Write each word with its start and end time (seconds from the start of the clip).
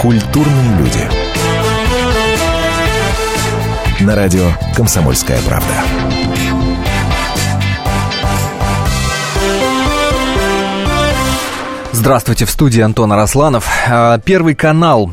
Культурные 0.00 0.78
люди. 0.78 1.00
На 4.02 4.16
радио 4.16 4.50
«Комсомольская 4.74 5.38
правда». 5.42 5.74
Здравствуйте, 11.92 12.46
в 12.46 12.50
студии 12.50 12.80
Антон 12.80 13.12
Арасланов. 13.12 13.68
А, 13.90 14.16
Первый 14.20 14.54
канал 14.54 15.12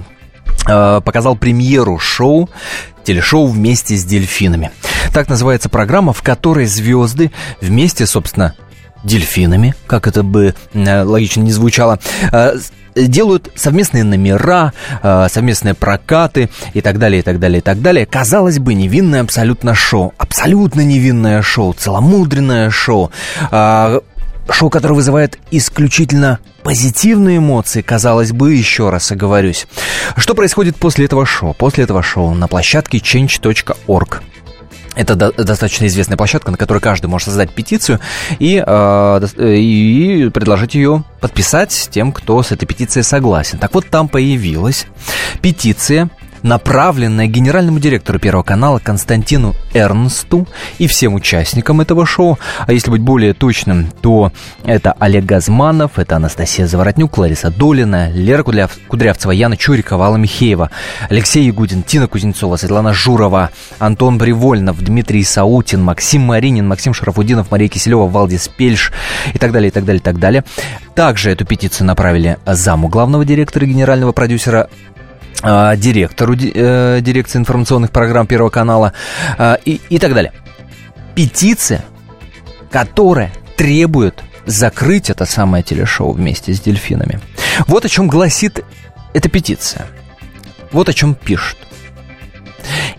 а, 0.65 1.01
показал 1.01 1.35
премьеру 1.35 1.99
шоу 1.99 2.49
телешоу 3.03 3.47
«Вместе 3.47 3.97
с 3.97 4.05
дельфинами». 4.05 4.71
Так 5.13 5.27
называется 5.27 5.67
программа, 5.67 6.13
в 6.13 6.21
которой 6.21 6.65
звезды 6.65 7.33
вместе, 7.59 8.05
собственно, 8.05 8.55
дельфинами, 9.03 9.75
как 9.85 10.07
это 10.07 10.23
бы 10.23 10.55
логично 10.73 11.41
не 11.41 11.51
звучало, 11.51 11.99
э, 12.31 12.53
делают 13.05 13.51
совместные 13.55 14.03
номера, 14.03 14.73
э, 15.03 15.27
совместные 15.29 15.73
прокаты 15.73 16.49
и 16.73 16.81
так 16.81 16.99
далее, 16.99 17.19
и 17.19 17.23
так 17.23 17.39
далее, 17.39 17.59
и 17.59 17.61
так 17.61 17.81
далее. 17.81 18.05
Казалось 18.05 18.59
бы, 18.59 18.73
невинное 18.73 19.21
абсолютно 19.21 19.75
шоу. 19.75 20.13
Абсолютно 20.17 20.81
невинное 20.81 21.41
шоу, 21.41 21.73
целомудренное 21.73 22.69
шоу. 22.69 23.11
Э, 23.51 23.99
шоу, 24.49 24.69
которое 24.69 24.95
вызывает 24.95 25.37
исключительно 25.51 26.39
позитивные 26.63 27.37
эмоции, 27.37 27.81
казалось 27.81 28.31
бы, 28.31 28.53
еще 28.53 28.89
раз 28.89 29.11
оговорюсь. 29.11 29.67
Что 30.15 30.33
происходит 30.33 30.75
после 30.75 31.05
этого 31.05 31.25
шоу? 31.25 31.53
После 31.53 31.83
этого 31.83 32.03
шоу 32.03 32.33
на 32.33 32.47
площадке 32.47 32.97
change.org 32.97 34.21
это 34.97 35.15
до, 35.15 35.31
достаточно 35.31 35.85
известная 35.85 36.17
площадка, 36.17 36.51
на 36.51 36.57
которой 36.57 36.79
каждый 36.79 37.05
может 37.05 37.25
создать 37.25 37.51
петицию 37.51 37.99
и, 38.39 38.63
э, 38.65 39.19
и 39.37 40.29
предложить 40.33 40.75
ее 40.75 41.03
подписать 41.21 41.89
тем, 41.91 42.11
кто 42.11 42.41
с 42.41 42.51
этой 42.51 42.65
петицией 42.65 43.03
согласен. 43.03 43.59
Так 43.59 43.73
вот, 43.73 43.87
там 43.87 44.09
появилась 44.09 44.87
петиция 45.41 46.09
направленная 46.47 47.27
генеральному 47.27 47.79
директору 47.79 48.19
Первого 48.19 48.43
канала 48.43 48.79
Константину 48.79 49.53
Эрнсту 49.73 50.47
и 50.77 50.87
всем 50.87 51.13
участникам 51.13 51.81
этого 51.81 52.05
шоу. 52.05 52.39
А 52.65 52.71
если 52.71 52.89
быть 52.89 53.01
более 53.01 53.33
точным, 53.33 53.91
то 54.01 54.31
это 54.63 54.93
Олег 54.93 55.25
Газманов, 55.25 55.99
это 55.99 56.15
Анастасия 56.15 56.65
Заворотнюк, 56.65 57.17
Лариса 57.17 57.51
Долина, 57.51 58.09
Лера 58.09 58.43
Кудрявцева, 58.43 59.31
Яна 59.31 59.57
Чурикова, 59.57 60.05
Алла 60.05 60.15
Михеева, 60.15 60.71
Алексей 61.09 61.45
Ягудин, 61.45 61.83
Тина 61.83 62.07
Кузнецова, 62.07 62.55
Светлана 62.55 62.93
Журова, 62.93 63.51
Антон 63.77 64.17
Бривольнов, 64.17 64.81
Дмитрий 64.81 65.23
Саутин, 65.23 65.83
Максим 65.83 66.21
Маринин, 66.21 66.65
Максим 66.65 66.93
Шарафудинов, 66.93 67.51
Мария 67.51 67.67
Киселева, 67.67 68.07
Валдис 68.07 68.47
Пельш 68.47 68.93
и 69.33 69.37
так 69.37 69.51
далее, 69.51 69.67
и 69.67 69.71
так 69.71 69.83
далее, 69.83 69.99
и 69.99 70.03
так 70.03 70.17
далее. 70.17 70.45
Также 70.95 71.29
эту 71.29 71.45
петицию 71.45 71.87
направили 71.87 72.37
заму 72.45 72.87
главного 72.87 73.25
директора 73.25 73.65
и 73.65 73.69
генерального 73.69 74.13
продюсера 74.13 74.69
директору 75.41 76.35
э, 76.35 76.99
дирекции 77.01 77.39
информационных 77.39 77.91
программ 77.91 78.27
Первого 78.27 78.49
канала 78.49 78.93
а, 79.37 79.59
и, 79.65 79.79
и 79.89 79.99
так 79.99 80.13
далее. 80.13 80.33
Петиция, 81.15 81.83
которая 82.71 83.31
требует 83.55 84.23
закрыть 84.45 85.09
это 85.09 85.25
самое 85.25 85.63
телешоу 85.63 86.11
вместе 86.11 86.53
с 86.53 86.59
дельфинами. 86.59 87.19
Вот 87.67 87.85
о 87.85 87.89
чем 87.89 88.07
гласит 88.07 88.63
эта 89.13 89.29
петиция. 89.29 89.85
Вот 90.71 90.89
о 90.89 90.93
чем 90.93 91.15
пишут. 91.15 91.57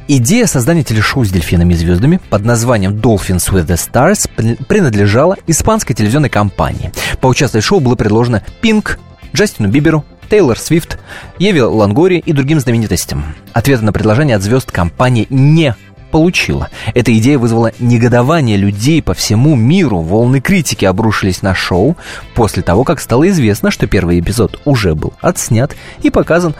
Идея 0.06 0.47
создания 0.47 0.83
телешоу 0.83 1.25
с 1.25 1.30
дельфинами 1.30 1.75
и 1.75 1.77
звездами 1.77 2.19
под 2.30 2.45
названием 2.45 2.95
Dolphins 2.95 3.52
with 3.52 3.67
the 3.67 3.77
Stars 3.77 4.28
принадлежала 4.64 5.36
испанской 5.47 5.95
телевизионной 5.95 6.30
компании. 6.30 6.92
Поучаствовать 7.20 7.64
в 7.64 7.69
шоу 7.69 7.80
было 7.80 7.95
предложено 7.95 8.42
Пинк, 8.61 8.98
Джастину 9.34 9.69
Биберу, 9.69 10.05
Тейлор 10.31 10.59
Свифт, 10.59 10.98
Еве 11.39 11.65
Лангори 11.65 12.19
и 12.19 12.33
другим 12.33 12.61
знаменитостям. 12.61 13.25
Ответа 13.53 13.84
на 13.84 13.93
предложение 13.93 14.37
от 14.37 14.43
звезд 14.43 14.70
компания 14.70 15.27
не 15.31 15.75
получила. 16.11 16.69
Эта 16.95 17.17
идея 17.19 17.39
вызвала 17.39 17.73
негодование 17.79 18.57
людей 18.57 19.02
по 19.02 19.14
всему 19.14 19.57
миру. 19.57 20.01
Волны 20.01 20.41
критики 20.41 20.85
обрушились 20.85 21.42
на 21.42 21.55
шоу 21.55 21.97
после 22.35 22.63
того, 22.63 22.85
как 22.85 23.01
стало 23.01 23.29
известно, 23.29 23.70
что 23.70 23.86
первый 23.86 24.20
эпизод 24.20 24.61
уже 24.64 24.95
был 24.95 25.13
отснят 25.20 25.75
и 26.02 26.11
показан 26.11 26.55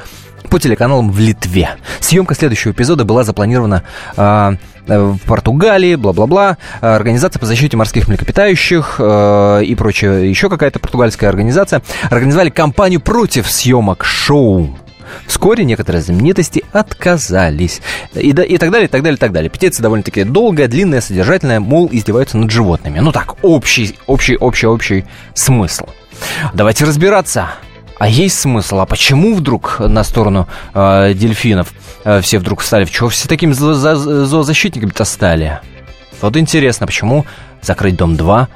по 0.49 0.59
телеканалам 0.59 1.11
в 1.11 1.19
Литве. 1.19 1.71
Съемка 2.01 2.35
следующего 2.35 2.73
эпизода 2.73 3.05
была 3.05 3.25
запланирована 3.25 3.83
э, 4.17 4.57
в 4.89 5.19
Португалии, 5.27 5.95
бла-бла-бла, 5.95 6.57
Организация 6.81 7.39
по 7.39 7.47
защите 7.47 7.77
морских 7.77 8.09
млекопитающих 8.09 8.97
э, 8.99 9.63
и 9.65 9.75
прочее, 9.75 10.29
еще 10.29 10.49
какая-то 10.49 10.79
португальская 10.79 11.29
организация, 11.29 11.83
организовали 12.11 12.51
кампанию 12.51 13.01
против 13.01 13.51
съемок 13.51 14.05
шоу. 14.05 14.77
Вскоре 15.27 15.65
некоторые 15.65 16.03
знаменитости 16.03 16.65
отказались. 16.73 17.81
И, 18.15 18.33
да, 18.33 18.45
и 18.45 18.59
так 18.59 18.71
далее, 18.71 18.89
и 18.89 18.91
так 18.91 19.03
далее, 19.03 19.17
и 19.17 19.21
так 19.21 19.33
далее. 19.33 19.51
Петиция 19.51 19.83
довольно-таки 19.83 20.25
долгая, 20.25 20.69
длинная, 20.69 21.01
содержательная, 21.01 21.61
мол, 21.61 21.89
издеваются 21.91 22.37
над 22.37 22.51
животными. 22.51 22.99
Ну 22.99 23.13
так, 23.13 23.37
общий, 23.43 23.97
общий, 24.07 24.37
общий, 24.37 24.67
общий 24.67 25.05
смысл. 25.35 25.87
Давайте 26.53 26.85
разбираться. 26.85 27.49
А 27.99 28.09
есть 28.09 28.39
смысл? 28.39 28.79
А 28.81 28.87
почему 28.87 29.35
вдруг 29.35 29.81
на 29.81 30.05
сторону 30.05 30.47
э, 30.73 31.15
дельфинов 31.15 31.73
э, 32.05 32.21
все 32.21 32.39
вдруг 32.39 32.61
встали? 32.61 32.85
Чего 32.85 33.09
все 33.09 33.29
такими 33.29 33.53
зо- 33.53 33.75
зо- 33.75 34.25
зоозащитниками-то 34.25 35.05
стали? 35.05 35.61
Вот 36.21 36.37
интересно, 36.37 36.87
почему 36.87 37.27
закрыть 37.61 37.97
Дом-2 37.97 38.47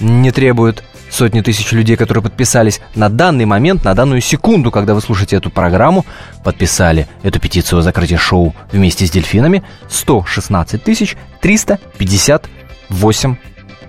не 0.00 0.30
требует 0.32 0.82
сотни 1.10 1.40
тысяч 1.42 1.72
людей, 1.72 1.96
которые 1.96 2.22
подписались 2.22 2.80
на 2.94 3.08
данный 3.10 3.44
момент, 3.44 3.84
на 3.84 3.94
данную 3.94 4.20
секунду, 4.22 4.70
когда 4.70 4.94
вы 4.94 5.00
слушаете 5.02 5.36
эту 5.36 5.50
программу, 5.50 6.06
подписали 6.44 7.06
эту 7.22 7.38
петицию 7.40 7.80
о 7.80 7.82
закрытии 7.82 8.16
шоу 8.16 8.54
вместе 8.72 9.06
с 9.06 9.10
дельфинами 9.10 9.62
116 9.88 10.82
тысяч 10.82 11.16
358 11.42 13.36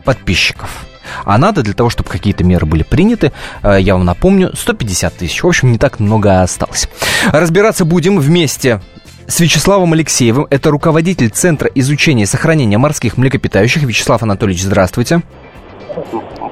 подписчиков. 0.03 0.85
А 1.25 1.37
надо 1.37 1.63
для 1.63 1.73
того, 1.73 1.89
чтобы 1.89 2.09
какие-то 2.09 2.43
меры 2.43 2.65
были 2.65 2.83
приняты, 2.83 3.31
э, 3.63 3.77
я 3.79 3.95
вам 3.95 4.05
напомню, 4.05 4.51
150 4.55 5.17
тысяч. 5.17 5.43
В 5.43 5.47
общем, 5.47 5.71
не 5.71 5.77
так 5.77 5.99
много 5.99 6.41
осталось. 6.41 6.89
Разбираться 7.31 7.85
будем 7.85 8.19
вместе 8.19 8.81
с 9.27 9.39
Вячеславом 9.39 9.93
Алексеевым. 9.93 10.47
Это 10.49 10.69
руководитель 10.71 11.29
Центра 11.29 11.69
изучения 11.73 12.23
и 12.23 12.27
сохранения 12.27 12.77
морских 12.77 13.17
млекопитающих. 13.17 13.83
Вячеслав 13.83 14.21
Анатольевич, 14.23 14.63
здравствуйте. 14.63 15.21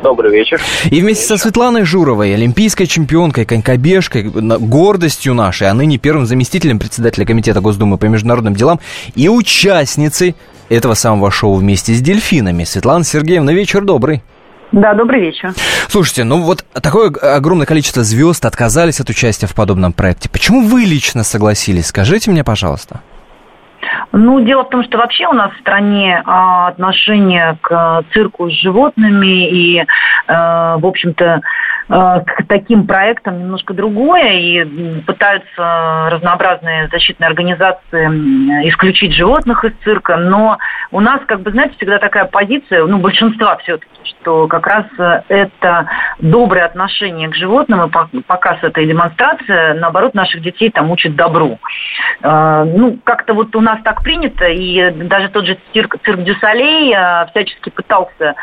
Добрый 0.03 0.31
вечер. 0.31 0.61
И 0.89 1.01
вместе 1.01 1.25
со 1.25 1.37
Светланой 1.37 1.83
Журовой, 1.83 2.33
олимпийской 2.33 2.85
чемпионкой, 2.85 3.45
конькобежкой, 3.45 4.23
гордостью 4.23 5.33
нашей, 5.33 5.69
а 5.69 5.73
ныне 5.73 5.97
первым 5.97 6.25
заместителем 6.25 6.79
председателя 6.79 7.25
Комитета 7.25 7.59
Госдумы 7.59 7.97
по 7.97 8.05
международным 8.05 8.55
делам 8.55 8.79
и 9.15 9.27
участницей 9.27 10.35
этого 10.69 10.93
самого 10.93 11.31
шоу 11.31 11.55
вместе 11.55 11.93
с 11.93 12.01
дельфинами. 12.01 12.63
Светлана 12.63 13.03
Сергеевна, 13.03 13.51
вечер 13.51 13.83
добрый. 13.83 14.23
Да, 14.71 14.93
добрый 14.93 15.21
вечер. 15.21 15.51
Слушайте, 15.87 16.23
ну 16.23 16.41
вот 16.41 16.63
такое 16.81 17.09
огромное 17.09 17.65
количество 17.65 18.03
звезд 18.03 18.45
отказались 18.45 18.99
от 18.99 19.09
участия 19.09 19.47
в 19.47 19.55
подобном 19.55 19.93
проекте. 19.93 20.29
Почему 20.29 20.61
вы 20.61 20.81
лично 20.81 21.23
согласились? 21.23 21.87
Скажите 21.87 22.29
мне, 22.29 22.43
пожалуйста. 22.43 23.01
Ну, 24.11 24.39
дело 24.41 24.63
в 24.63 24.69
том, 24.69 24.83
что 24.83 24.97
вообще 24.97 25.27
у 25.27 25.33
нас 25.33 25.51
в 25.53 25.59
стране 25.59 26.21
а, 26.25 26.67
отношение 26.67 27.57
к 27.61 28.03
цирку 28.13 28.49
с 28.49 28.53
животными 28.53 29.49
и, 29.49 29.85
а, 30.27 30.77
в 30.77 30.85
общем-то, 30.85 31.41
к 31.87 32.43
таким 32.47 32.85
проектам 32.85 33.39
немножко 33.39 33.73
другое, 33.73 34.33
и 34.33 35.01
пытаются 35.01 36.09
разнообразные 36.11 36.87
защитные 36.89 37.27
организации 37.27 38.07
исключить 38.69 39.13
животных 39.13 39.63
из 39.65 39.73
цирка, 39.83 40.17
но 40.17 40.57
у 40.91 40.99
нас, 40.99 41.21
как 41.27 41.41
бы, 41.41 41.51
знаете, 41.51 41.75
всегда 41.77 41.97
такая 41.99 42.25
позиция, 42.25 42.85
ну, 42.85 42.97
большинства 42.99 43.57
все-таки, 43.57 43.89
что 44.03 44.47
как 44.47 44.65
раз 44.67 44.85
это 45.27 45.89
доброе 46.19 46.65
отношение 46.65 47.29
к 47.29 47.35
животным 47.35 47.85
и 47.85 48.21
показ 48.21 48.57
этой 48.61 48.85
демонстрации, 48.85 49.73
наоборот, 49.79 50.13
наших 50.13 50.41
детей 50.41 50.69
там 50.71 50.89
учат 50.91 51.15
добру. 51.15 51.59
Ну, 52.21 52.97
как-то 53.03 53.33
вот 53.33 53.55
у 53.55 53.61
нас 53.61 53.79
так 53.83 54.03
принято, 54.03 54.45
и 54.45 54.91
даже 54.91 55.29
тот 55.29 55.45
же 55.45 55.57
цирк, 55.73 55.95
цирк 56.03 56.21
Дюсалей 56.21 56.95
всячески 57.31 57.69
пытался 57.69 58.35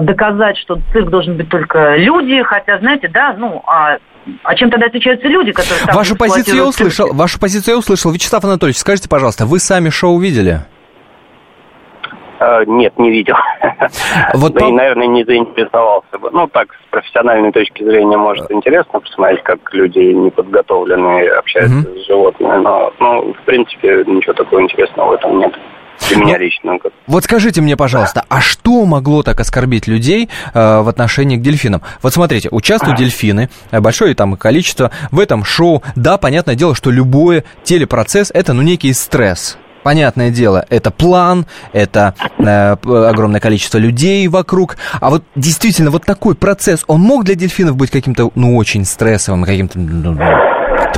доказать, 0.00 0.58
что 0.58 0.78
цирк 0.92 1.08
должен 1.10 1.36
быть 1.36 1.48
только 1.48 1.96
люди, 1.96 2.42
хотя, 2.42 2.69
знаете, 2.78 3.08
да, 3.08 3.34
ну, 3.36 3.62
а 3.66 3.98
а 4.44 4.54
чем 4.54 4.70
тогда 4.70 4.86
отличаются 4.86 5.26
люди, 5.28 5.52
которые 5.52 5.86
там 5.86 5.96
Вашу 5.96 6.16
позицию 6.16 6.56
я 6.56 6.66
услышал. 6.66 7.12
Вашу 7.12 7.40
позицию 7.40 7.74
я 7.74 7.78
услышал. 7.78 8.12
Вячеслав 8.12 8.44
Анатольевич, 8.44 8.78
скажите, 8.78 9.08
пожалуйста, 9.08 9.46
вы 9.46 9.58
сами 9.58 9.88
шоу 9.88 10.18
видели? 10.18 10.60
Э, 12.40 12.64
нет, 12.66 12.98
не 12.98 13.10
видел. 13.10 13.36
Вот 14.34 14.52
да 14.54 14.60
по... 14.60 14.68
и, 14.68 14.72
наверное, 14.72 15.06
не 15.06 15.24
заинтересовался 15.24 16.18
бы. 16.18 16.30
Ну, 16.30 16.48
так, 16.48 16.72
с 16.72 16.90
профессиональной 16.90 17.52
точки 17.52 17.82
зрения, 17.82 18.16
может, 18.16 18.50
интересно 18.50 19.00
посмотреть, 19.00 19.42
как 19.42 19.58
люди 19.72 19.98
неподготовленные 19.98 21.32
общаются 21.32 21.90
угу. 21.90 21.98
с 21.98 22.06
животными, 22.06 22.56
но, 22.56 22.92
ну, 22.98 23.34
в 23.34 23.44
принципе, 23.44 24.04
ничего 24.06 24.32
такого 24.32 24.62
интересного 24.62 25.10
в 25.10 25.12
этом 25.12 25.38
нет. 25.38 25.54
Для 26.08 26.16
меня 26.16 26.34
ну, 26.38 26.44
лично. 26.44 26.78
Вот 27.06 27.24
скажите 27.24 27.60
мне, 27.60 27.76
пожалуйста, 27.76 28.24
а 28.28 28.40
что 28.40 28.84
могло 28.84 29.22
так 29.22 29.40
оскорбить 29.40 29.86
людей 29.86 30.28
э, 30.54 30.80
в 30.80 30.88
отношении 30.88 31.36
к 31.36 31.42
дельфинам? 31.42 31.82
Вот 32.02 32.14
смотрите, 32.14 32.48
участвуют 32.50 32.98
дельфины, 32.98 33.50
э, 33.70 33.80
большое 33.80 34.14
там 34.14 34.36
количество 34.36 34.90
в 35.10 35.20
этом 35.20 35.44
шоу. 35.44 35.82
Да, 35.96 36.16
понятное 36.18 36.54
дело, 36.54 36.74
что 36.74 36.90
любой 36.90 37.44
телепроцесс 37.64 38.30
это 38.32 38.52
ну 38.52 38.62
некий 38.62 38.92
стресс. 38.92 39.58
Понятное 39.82 40.30
дело, 40.30 40.66
это 40.68 40.90
план, 40.90 41.46
это 41.72 42.14
э, 42.38 42.72
огромное 42.72 43.40
количество 43.40 43.78
людей 43.78 44.28
вокруг. 44.28 44.76
А 45.00 45.08
вот 45.08 45.24
действительно, 45.36 45.90
вот 45.90 46.04
такой 46.04 46.34
процесс, 46.34 46.84
он 46.86 47.00
мог 47.00 47.24
для 47.24 47.34
дельфинов 47.34 47.76
быть 47.76 47.90
каким-то, 47.90 48.30
ну, 48.34 48.56
очень 48.56 48.84
стрессовым, 48.84 49.44
каким-то 49.44 49.78
ну, 49.78 50.18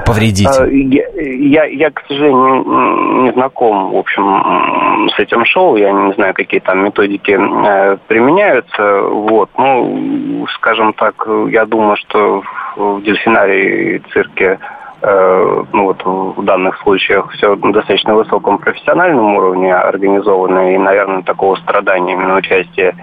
повредить? 0.06 0.48
А, 0.48 0.66
я, 0.66 1.64
я, 1.64 1.90
к 1.90 2.02
сожалению, 2.08 3.22
не 3.22 3.32
знаком, 3.32 3.92
в 3.92 3.96
общем, 3.96 5.08
с 5.14 5.18
этим 5.18 5.44
шоу. 5.44 5.76
Я 5.76 5.92
не 5.92 6.12
знаю, 6.14 6.34
какие 6.34 6.60
там 6.60 6.84
методики 6.84 7.32
э, 7.32 7.96
применяются. 8.06 9.00
Вот. 9.02 9.50
Ну, 9.56 10.46
скажем 10.54 10.92
так, 10.92 11.26
я 11.48 11.64
думаю, 11.66 11.96
что 11.96 12.42
в 12.76 13.02
дельфинарии 13.02 13.96
и 13.96 14.12
цирке 14.12 14.58
Э, 15.04 15.64
ну 15.72 15.84
вот 15.84 16.04
в 16.04 16.44
данных 16.44 16.78
случаях 16.82 17.28
все 17.32 17.56
на 17.56 17.72
достаточно 17.72 18.14
высоком 18.14 18.58
профессиональном 18.58 19.34
уровне 19.34 19.74
организовано, 19.74 20.74
и, 20.74 20.78
наверное, 20.78 21.22
такого 21.22 21.56
страдания 21.56 22.12
именно 22.12 22.36
участия 22.36 22.94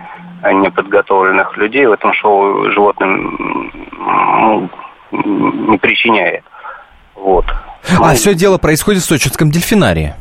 неподготовленных 0.41 1.57
людей 1.57 1.85
в 1.85 1.91
этом 1.91 2.13
шоу 2.13 2.71
животным 2.71 3.69
ну, 3.91 4.69
не 5.11 5.77
причиняет. 5.77 6.45
Вот. 7.19 7.45
А 7.99 8.09
ну, 8.09 8.13
все 8.13 8.33
дело 8.33 8.57
происходит 8.57 9.01
в 9.01 9.05
Сочинском 9.05 9.51
дельфинарии? 9.51 10.13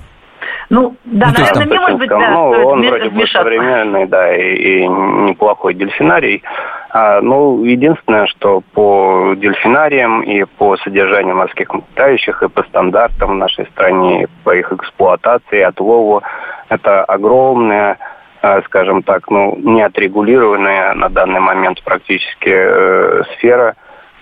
Ну, 0.71 0.95
да, 1.05 1.29
ну, 1.29 1.33
наверное, 1.39 1.67
не 1.67 1.79
может 1.79 1.99
быть, 1.99 2.09
да, 2.11 2.31
ну, 2.31 2.50
он 2.50 2.87
вроде 2.87 3.09
бы 3.09 3.27
современный, 3.27 4.06
да, 4.06 4.37
и, 4.37 4.83
и 4.83 4.87
неплохой 4.87 5.73
дельфинарий. 5.73 6.43
А, 6.91 7.23
ну, 7.23 7.65
единственное, 7.65 8.27
что 8.27 8.62
по 8.75 9.35
дельфинариям 9.37 10.23
и 10.23 10.45
по 10.45 10.77
содержанию 10.77 11.37
морских 11.37 11.73
млекопитающих, 11.73 12.43
и 12.43 12.49
по 12.49 12.62
стандартам 12.65 13.31
в 13.31 13.35
нашей 13.37 13.65
стране, 13.67 14.29
по 14.44 14.55
их 14.55 14.71
эксплуатации, 14.71 15.61
отлову, 15.61 16.23
это 16.69 17.03
огромная 17.05 17.99
а, 18.41 18.62
скажем 18.62 19.03
так, 19.03 19.29
ну, 19.31 19.56
не 19.56 19.83
отрегулированная 19.83 20.94
на 20.94 21.09
данный 21.09 21.41
момент 21.41 21.83
практически 21.83 22.51
э, 22.51 23.23
сфера 23.35 23.75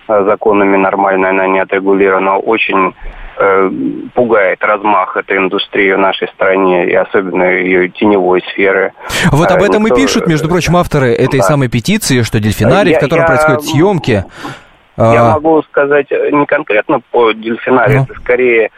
законами 0.07 0.77
нормальная, 0.77 1.29
она 1.31 1.47
не 1.47 1.59
отрегулирована, 1.59 2.37
очень 2.37 2.93
Э, 3.39 3.69
пугает 4.15 4.63
размах 4.63 5.15
этой 5.15 5.37
индустрии 5.37 5.91
в 5.91 5.99
нашей 5.99 6.27
стране 6.29 6.89
и 6.89 6.95
особенно 6.95 7.43
ее 7.43 7.87
теневой 7.89 8.41
сферы. 8.49 8.93
Вот 9.31 9.51
об 9.51 9.61
э, 9.61 9.65
этом 9.67 9.85
и 9.85 9.93
пишут, 9.93 10.25
между 10.25 10.49
прочим, 10.49 10.75
авторы 10.75 11.13
этой 11.13 11.41
да. 11.41 11.43
самой 11.43 11.69
петиции, 11.69 12.23
что 12.23 12.39
дельфинарий, 12.39 12.93
я, 12.93 12.97
в 12.97 12.99
котором 12.99 13.21
я... 13.21 13.27
происходят 13.27 13.63
съемки. 13.63 14.25
Я 14.97 15.21
а... 15.21 15.33
могу 15.33 15.61
сказать 15.63 16.07
э, 16.09 16.31
не 16.31 16.47
конкретно 16.47 16.99
по 17.11 17.31
дельфинарию, 17.31 17.99
ну. 17.99 18.03
это 18.05 18.19
скорее 18.21 18.71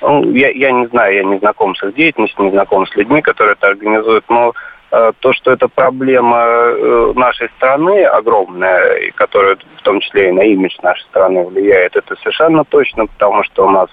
ну, 0.00 0.30
я, 0.32 0.48
я 0.48 0.72
не 0.72 0.86
знаю, 0.86 1.14
я 1.14 1.22
не 1.22 1.38
знаком 1.38 1.76
с 1.76 1.82
их 1.82 1.94
деятельностью, 1.94 2.46
не 2.46 2.52
знаком 2.52 2.86
с 2.86 2.96
людьми, 2.96 3.20
которые 3.20 3.52
это 3.52 3.66
организуют, 3.66 4.24
но 4.30 4.48
э, 4.48 4.52
то, 4.90 5.32
что 5.32 5.52
это 5.52 5.68
проблема 5.68 6.38
э, 6.38 7.12
нашей 7.16 7.48
страны 7.56 8.04
огромная, 8.04 9.12
которая 9.16 9.56
в 9.78 9.82
том 9.82 10.00
числе 10.00 10.28
и 10.28 10.32
на 10.32 10.42
имидж 10.42 10.76
нашей 10.82 11.02
страны 11.04 11.44
влияет, 11.44 11.96
это 11.96 12.16
совершенно 12.16 12.64
точно, 12.64 13.06
потому 13.06 13.42
что 13.44 13.66
у 13.66 13.70
нас 13.70 13.90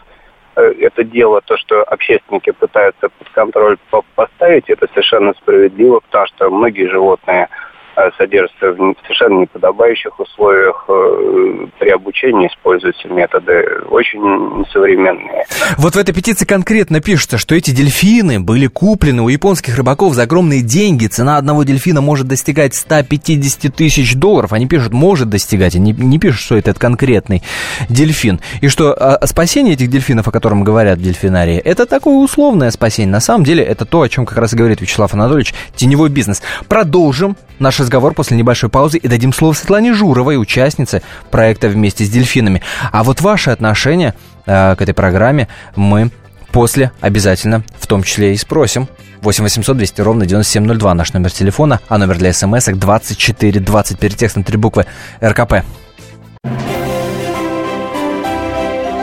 Э, 0.56 0.74
это 0.80 1.04
дело, 1.04 1.42
то, 1.42 1.58
что 1.58 1.84
общественники 1.84 2.52
пытаются 2.52 3.10
под 3.10 3.30
контроль 3.30 3.78
поставить, 4.16 4.70
это 4.70 4.88
совершенно 4.88 5.34
справедливо, 5.34 6.00
потому 6.02 6.28
что 6.28 6.50
многие 6.50 6.90
животные 6.90 7.48
Э, 7.96 8.10
содержатся 8.18 8.72
в 8.72 8.96
совершенно 9.04 9.42
неподобающих 9.42 10.20
условиях. 10.20 10.84
Э, 10.88 11.68
при 11.78 11.90
обучении 11.90 12.48
используются 12.48 13.08
методы 13.08 13.82
очень 13.90 14.20
несовременные. 14.20 15.46
Вот 15.78 15.94
в 15.94 15.98
этой 16.00 16.12
петиции 16.12 16.46
конкретно 16.46 17.02
пишется, 17.02 17.38
что 17.38 17.54
эти 17.54 17.70
дельфины 17.70 18.40
были 18.40 18.66
куплены 18.66 19.22
у 19.22 19.30
японских 19.30 19.78
рыбаков 19.78 20.16
за 20.16 20.24
огромные 20.24 20.62
деньги. 20.62 21.06
Цена 21.06 21.38
одного 21.38 21.64
дельфина 21.64 22.02
может 22.02 22.28
достигать 22.28 22.74
150 22.74 23.76
тысяч 23.76 24.16
долларов. 24.16 24.54
Они 24.54 24.68
пишут, 24.68 24.92
может 24.92 25.30
достигать, 25.30 25.76
они 25.76 25.92
не 25.92 26.18
пишут, 26.18 26.42
что 26.42 26.58
это 26.58 26.74
конкретный 26.74 27.44
дельфин. 27.90 28.40
И 28.62 28.70
что 28.70 28.94
а, 28.94 29.26
спасение 29.28 29.76
этих 29.76 29.92
дельфинов, 29.92 30.28
о 30.28 30.32
котором 30.32 30.64
говорят 30.64 31.00
дельфинарии, 31.00 31.58
это 31.58 31.86
такое 31.86 32.16
условное 32.16 32.72
спасение. 32.72 33.12
На 33.12 33.20
самом 33.20 33.44
деле 33.44 33.64
это 33.64 33.86
то, 33.86 34.02
о 34.02 34.10
чем 34.10 34.26
как 34.26 34.40
раз 34.40 34.54
и 34.54 34.56
говорит 34.56 34.82
Вячеслав 34.82 35.14
Анатольевич, 35.14 35.54
теневой 35.76 36.10
бизнес. 36.10 36.42
Продолжим 36.68 37.38
наш 37.60 37.83
разговор 37.84 38.14
после 38.14 38.36
небольшой 38.38 38.70
паузы 38.70 38.98
и 38.98 39.08
дадим 39.08 39.34
слово 39.34 39.54
Светлане 39.54 39.94
Журовой, 39.94 40.42
участнице 40.42 41.02
проекта 41.30 41.68
«Вместе 41.68 42.06
с 42.06 42.10
дельфинами». 42.10 42.62
А 42.92 43.04
вот 43.04 43.22
ваши 43.22 43.52
отношения 43.52 44.16
э, 44.46 44.76
к 44.76 44.82
этой 44.82 44.94
программе 44.94 45.48
мы 45.76 46.10
после 46.52 46.92
обязательно 47.02 47.64
в 47.78 47.88
том 47.88 48.04
числе 48.04 48.34
и 48.34 48.38
спросим. 48.38 48.88
8 49.22 49.44
800 49.44 49.78
200 49.78 50.02
ровно 50.02 50.26
9702 50.26 50.94
наш 50.94 51.14
номер 51.14 51.32
телефона, 51.32 51.80
а 51.88 51.98
номер 51.98 52.18
для 52.18 52.34
смс 52.34 52.66
2420 52.66 54.00
перед 54.00 54.18
текстом 54.18 54.44
три 54.44 54.58
буквы 54.58 54.86
РКП. 55.22 55.64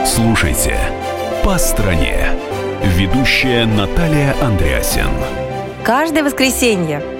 Слушайте 0.07 0.77
«По 1.45 1.57
стране». 1.59 2.29
Ведущая 2.97 3.67
Наталья 3.67 4.35
Андреасин. 4.43 5.11
Каждое 5.85 6.23
воскресенье 6.23 7.20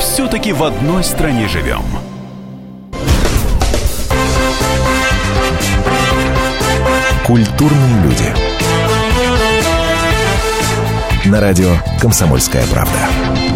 все-таки 0.00 0.52
в 0.52 0.64
одной 0.64 1.04
стране 1.04 1.46
живем. 1.46 1.84
Культурные 7.26 8.02
люди. 8.02 8.34
На 11.26 11.40
радио 11.40 11.76
«Комсомольская 12.00 12.66
правда». 12.66 13.49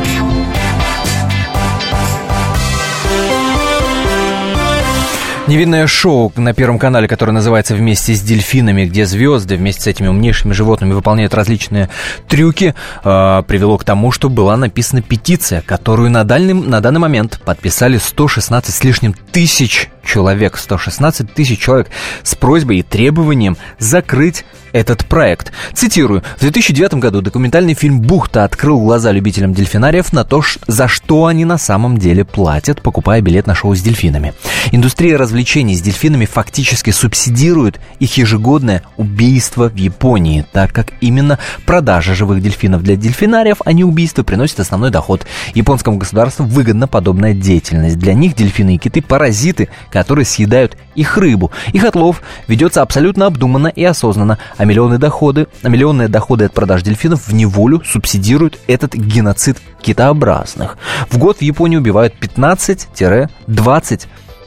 Невинное 5.46 5.86
шоу 5.86 6.32
на 6.36 6.54
Первом 6.54 6.78
канале, 6.78 7.06
которое 7.06 7.32
называется 7.32 7.74
«Вместе 7.74 8.14
с 8.14 8.22
дельфинами», 8.22 8.86
где 8.86 9.04
звезды 9.04 9.56
вместе 9.56 9.82
с 9.82 9.86
этими 9.86 10.08
умнейшими 10.08 10.54
животными 10.54 10.94
выполняют 10.94 11.34
различные 11.34 11.90
трюки, 12.28 12.74
э, 13.04 13.42
привело 13.46 13.76
к 13.76 13.84
тому, 13.84 14.10
что 14.10 14.30
была 14.30 14.56
написана 14.56 15.02
петиция, 15.02 15.60
которую 15.60 16.10
на, 16.10 16.24
дальнем, 16.24 16.70
на 16.70 16.80
данный 16.80 17.00
момент 17.00 17.42
подписали 17.44 17.98
116 17.98 18.74
с 18.74 18.84
лишним 18.84 19.12
тысяч 19.32 19.90
человек, 20.04 20.56
116 20.56 21.32
тысяч 21.32 21.58
человек 21.58 21.88
с 22.22 22.34
просьбой 22.34 22.78
и 22.78 22.82
требованием 22.82 23.56
закрыть 23.78 24.44
этот 24.74 25.06
проект. 25.06 25.52
Цитирую. 25.72 26.22
В 26.36 26.40
2009 26.40 26.94
году 26.94 27.22
документальный 27.22 27.74
фильм 27.74 28.00
«Бухта» 28.00 28.42
открыл 28.42 28.80
глаза 28.80 29.12
любителям 29.12 29.54
дельфинариев 29.54 30.12
на 30.12 30.24
то, 30.24 30.42
за 30.66 30.88
что 30.88 31.26
они 31.26 31.44
на 31.44 31.58
самом 31.58 31.96
деле 31.96 32.24
платят, 32.24 32.82
покупая 32.82 33.20
билет 33.20 33.46
на 33.46 33.54
шоу 33.54 33.76
с 33.76 33.80
дельфинами. 33.80 34.34
Индустрия 34.72 35.16
развлечений 35.16 35.76
с 35.76 35.80
дельфинами 35.80 36.26
фактически 36.26 36.90
субсидирует 36.90 37.80
их 38.00 38.16
ежегодное 38.16 38.82
убийство 38.96 39.68
в 39.68 39.76
Японии, 39.76 40.44
так 40.52 40.72
как 40.72 40.88
именно 41.00 41.38
продажа 41.66 42.14
живых 42.14 42.42
дельфинов 42.42 42.82
для 42.82 42.96
дельфинариев, 42.96 43.58
а 43.64 43.72
не 43.72 43.84
убийство, 43.84 44.24
приносит 44.24 44.58
основной 44.58 44.90
доход. 44.90 45.24
Японскому 45.54 45.98
государству 45.98 46.44
выгодна 46.44 46.88
подобная 46.88 47.32
деятельность. 47.32 47.98
Для 47.98 48.14
них 48.14 48.34
дельфины 48.34 48.74
и 48.74 48.78
киты– 48.78 49.02
паразиты, 49.02 49.68
которые 49.94 50.24
съедают 50.24 50.76
их 50.96 51.16
рыбу. 51.16 51.52
Их 51.72 51.84
отлов 51.84 52.20
ведется 52.48 52.82
абсолютно 52.82 53.26
обдуманно 53.26 53.68
и 53.68 53.84
осознанно, 53.84 54.38
а 54.56 54.64
миллионы 54.64 54.98
доходы, 54.98 55.46
а 55.62 55.68
миллионные 55.68 56.08
доходы 56.08 56.46
от 56.46 56.52
продаж 56.52 56.82
дельфинов 56.82 57.28
в 57.28 57.32
неволю 57.32 57.80
субсидируют 57.86 58.58
этот 58.66 58.94
геноцид 58.94 59.58
китообразных. 59.80 60.78
В 61.08 61.16
год 61.18 61.38
в 61.38 61.42
Японии 61.42 61.76
убивают 61.76 62.14
15-20 62.20 64.06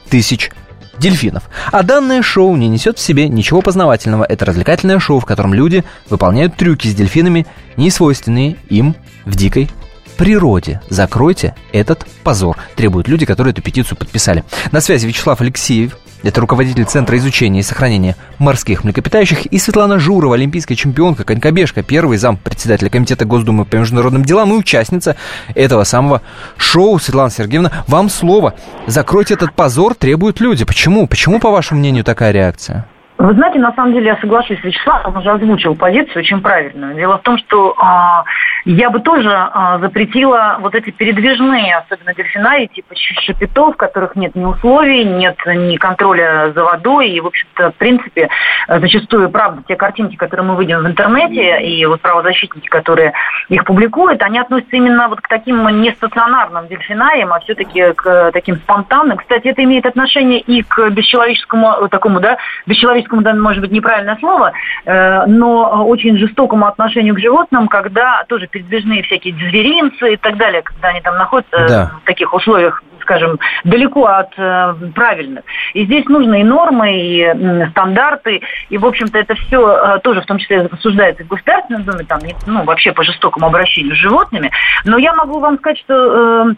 тысяч 0.10 0.52
дельфинов. 1.00 1.44
А 1.72 1.82
данное 1.82 2.22
шоу 2.22 2.58
не 2.58 2.68
несет 2.68 2.98
в 2.98 3.02
себе 3.02 3.30
ничего 3.30 3.62
познавательного. 3.62 4.26
Это 4.26 4.44
развлекательное 4.44 5.00
шоу, 5.00 5.22
в 5.22 5.26
котором 5.26 5.54
люди 5.54 5.86
выполняют 6.10 6.58
трюки 6.58 6.90
с 6.90 6.94
дельфинами, 6.94 7.48
не 7.78 7.90
свойственные 7.90 8.58
им 8.68 8.96
в 9.24 9.36
дикой 9.36 9.70
природе. 10.18 10.82
Закройте 10.90 11.56
этот 11.72 12.06
позор, 12.24 12.58
требуют 12.76 13.08
люди, 13.08 13.26
которые 13.26 13.52
эту 13.52 13.62
петицию 13.62 13.98
подписали. 13.98 14.44
На 14.72 14.82
связи 14.82 15.08
Вячеслав 15.08 15.40
Алексеев, 15.40 15.98
это 16.24 16.42
руководитель 16.42 16.86
Центра 16.86 17.18
изучения 17.18 17.60
и 17.60 17.64
сохранения 17.64 18.16
морских 18.40 18.84
млекопитающих, 18.84 19.46
и 19.46 19.60
Светлана 19.60 20.00
Журова, 20.00 20.36
олимпийская 20.36 20.76
чемпионка, 20.76 21.24
конькобежка, 21.24 21.84
первый 21.84 22.18
зам 22.18 22.38
председателя 22.38 22.90
Комитета 22.90 23.26
Госдумы 23.26 23.66
по 23.66 23.76
международным 23.76 24.26
делам 24.26 24.52
и 24.52 24.58
участница 24.58 25.16
этого 25.54 25.84
самого 25.84 26.22
шоу. 26.58 27.00
Светлана 27.00 27.30
Сергеевна, 27.30 27.84
вам 27.88 28.10
слово. 28.10 28.56
Закройте 28.88 29.36
этот 29.36 29.54
позор, 29.54 29.94
требуют 29.94 30.40
люди. 30.40 30.66
Почему? 30.66 31.08
Почему, 31.08 31.40
по 31.40 31.52
вашему 31.52 31.80
мнению, 31.80 32.04
такая 32.04 32.32
реакция? 32.32 32.88
Вы 33.18 33.34
знаете, 33.34 33.58
на 33.58 33.74
самом 33.74 33.94
деле 33.94 34.08
я 34.08 34.18
соглашусь 34.18 34.60
с 34.60 34.64
Вячеславом, 34.64 35.16
он 35.16 35.18
уже 35.18 35.32
озвучил 35.32 35.76
позицию 35.76 36.20
очень 36.20 36.40
правильную. 36.40 36.94
Дело 36.94 37.18
в 37.18 37.24
том, 37.24 37.40
что 37.40 37.74
а, 37.80 38.24
я 38.66 38.92
бы 38.92 39.00
тоже 39.00 39.32
а, 39.32 39.80
запретила 39.80 40.58
вот 40.60 40.76
эти 40.76 40.92
передвижные, 40.92 41.78
особенно 41.78 42.14
дельфинарии, 42.14 42.68
типа 42.68 42.94
шапитов, 42.96 43.74
в 43.74 43.78
которых 43.78 44.16
нет 44.16 44.36
ни 44.36 44.46
условий, 44.46 45.04
нет 45.04 45.36
ни 45.48 45.78
контроля 45.78 46.52
за 46.54 46.64
водой. 46.64 47.10
И, 47.10 47.20
в 47.20 47.26
общем-то, 47.26 47.72
в 47.72 47.76
принципе, 47.76 48.30
зачастую, 48.68 49.32
правда, 49.32 49.64
те 49.68 49.76
картинки, 49.76 50.16
которые 50.16 50.46
мы 50.46 50.62
видим 50.62 50.84
в 50.84 50.88
интернете, 50.88 51.60
и 51.64 51.84
вот 51.88 52.02
правозащитники, 52.02 52.68
которые 52.68 53.14
их 53.50 53.66
публикуют, 53.66 54.22
они 54.22 54.38
относятся 54.38 54.76
именно 54.76 55.08
вот 55.08 55.22
к 55.22 55.28
таким 55.28 55.68
не 55.82 55.92
стационарным 55.94 56.68
дельфинариям, 56.68 57.34
а 57.34 57.40
все-таки 57.40 57.94
к 57.94 58.32
таким 58.32 58.58
спонтанным. 58.58 59.18
Кстати, 59.18 59.48
это 59.48 59.64
имеет 59.64 59.88
отношение 59.88 60.40
и 60.40 60.62
к 60.62 60.90
бесчеловеческому 60.92 61.88
такому, 61.90 62.20
да, 62.20 62.38
бесчеловеческому 62.68 63.07
человеческому, 63.08 63.22
да, 63.22 63.34
может 63.34 63.62
быть, 63.62 63.72
неправильное 63.72 64.18
слово, 64.18 64.54
э, 64.86 65.26
но 65.26 65.86
очень 65.86 66.18
жестокому 66.18 66.68
отношению 66.68 67.16
к 67.16 67.20
животным, 67.20 67.68
когда 67.68 68.24
тоже 68.28 68.48
передвижные 68.48 69.04
всякие 69.04 69.34
зверинцы 69.36 70.14
и 70.14 70.18
так 70.18 70.38
далее, 70.38 70.62
когда 70.62 70.90
они 70.90 71.02
там 71.02 71.18
находятся 71.18 71.66
да. 71.68 71.92
в 72.04 72.06
таких 72.06 72.34
условиях 72.34 72.84
скажем, 73.02 73.40
далеко 73.64 74.06
от 74.06 74.34
э, 74.38 74.74
правильных. 74.94 75.46
И 75.74 75.86
здесь 75.86 76.04
нужны 76.08 76.42
и 76.42 76.44
нормы, 76.44 76.92
и 76.92 77.22
э, 77.22 77.70
стандарты, 77.70 78.42
и, 78.68 78.78
в 78.78 78.86
общем-то, 78.86 79.18
это 79.18 79.34
все 79.36 79.62
э, 79.62 80.00
тоже 80.00 80.20
в 80.20 80.26
том 80.26 80.38
числе 80.40 80.64
обсуждается 80.64 81.24
в 81.24 81.28
Государственном 81.28 81.84
Думе, 81.84 82.04
там, 82.04 82.20
ну, 82.46 82.66
вообще 82.66 82.92
по 82.92 83.04
жестокому 83.06 83.48
обращению 83.48 83.96
с 83.96 84.00
животными. 84.00 84.52
Но 84.84 84.98
я 84.98 85.14
могу 85.14 85.40
вам 85.40 85.58
сказать, 85.58 85.80
что... 85.80 86.50
Э, 86.50 86.54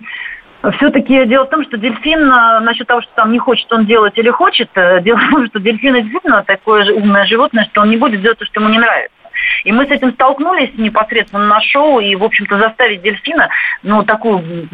все-таки 0.77 1.25
дело 1.25 1.45
в 1.45 1.49
том, 1.49 1.63
что 1.63 1.77
дельфин, 1.77 2.31
э, 2.31 2.59
насчет 2.59 2.87
того, 2.87 3.01
что 3.01 3.11
там 3.15 3.31
не 3.31 3.39
хочет 3.39 3.71
он 3.71 3.85
делать 3.85 4.17
или 4.17 4.29
хочет, 4.29 4.69
э, 4.75 5.01
дело 5.03 5.17
в 5.17 5.29
том, 5.29 5.47
что 5.47 5.59
дельфин 5.59 5.93
действительно 5.95 6.43
такое 6.43 6.91
умное 6.91 7.25
животное, 7.25 7.65
что 7.71 7.81
он 7.81 7.89
не 7.89 7.97
будет 7.97 8.21
делать 8.21 8.39
то, 8.39 8.45
что 8.45 8.59
ему 8.59 8.69
не 8.69 8.79
нравится. 8.79 9.18
И 9.63 9.71
мы 9.71 9.85
с 9.85 9.91
этим 9.91 10.13
столкнулись 10.13 10.71
непосредственно 10.77 11.45
на 11.45 11.61
шоу, 11.61 11.99
и, 11.99 12.15
в 12.15 12.23
общем-то, 12.23 12.57
заставить 12.57 13.01
дельфина, 13.01 13.49
ну, 13.83 14.03
такую 14.03 14.67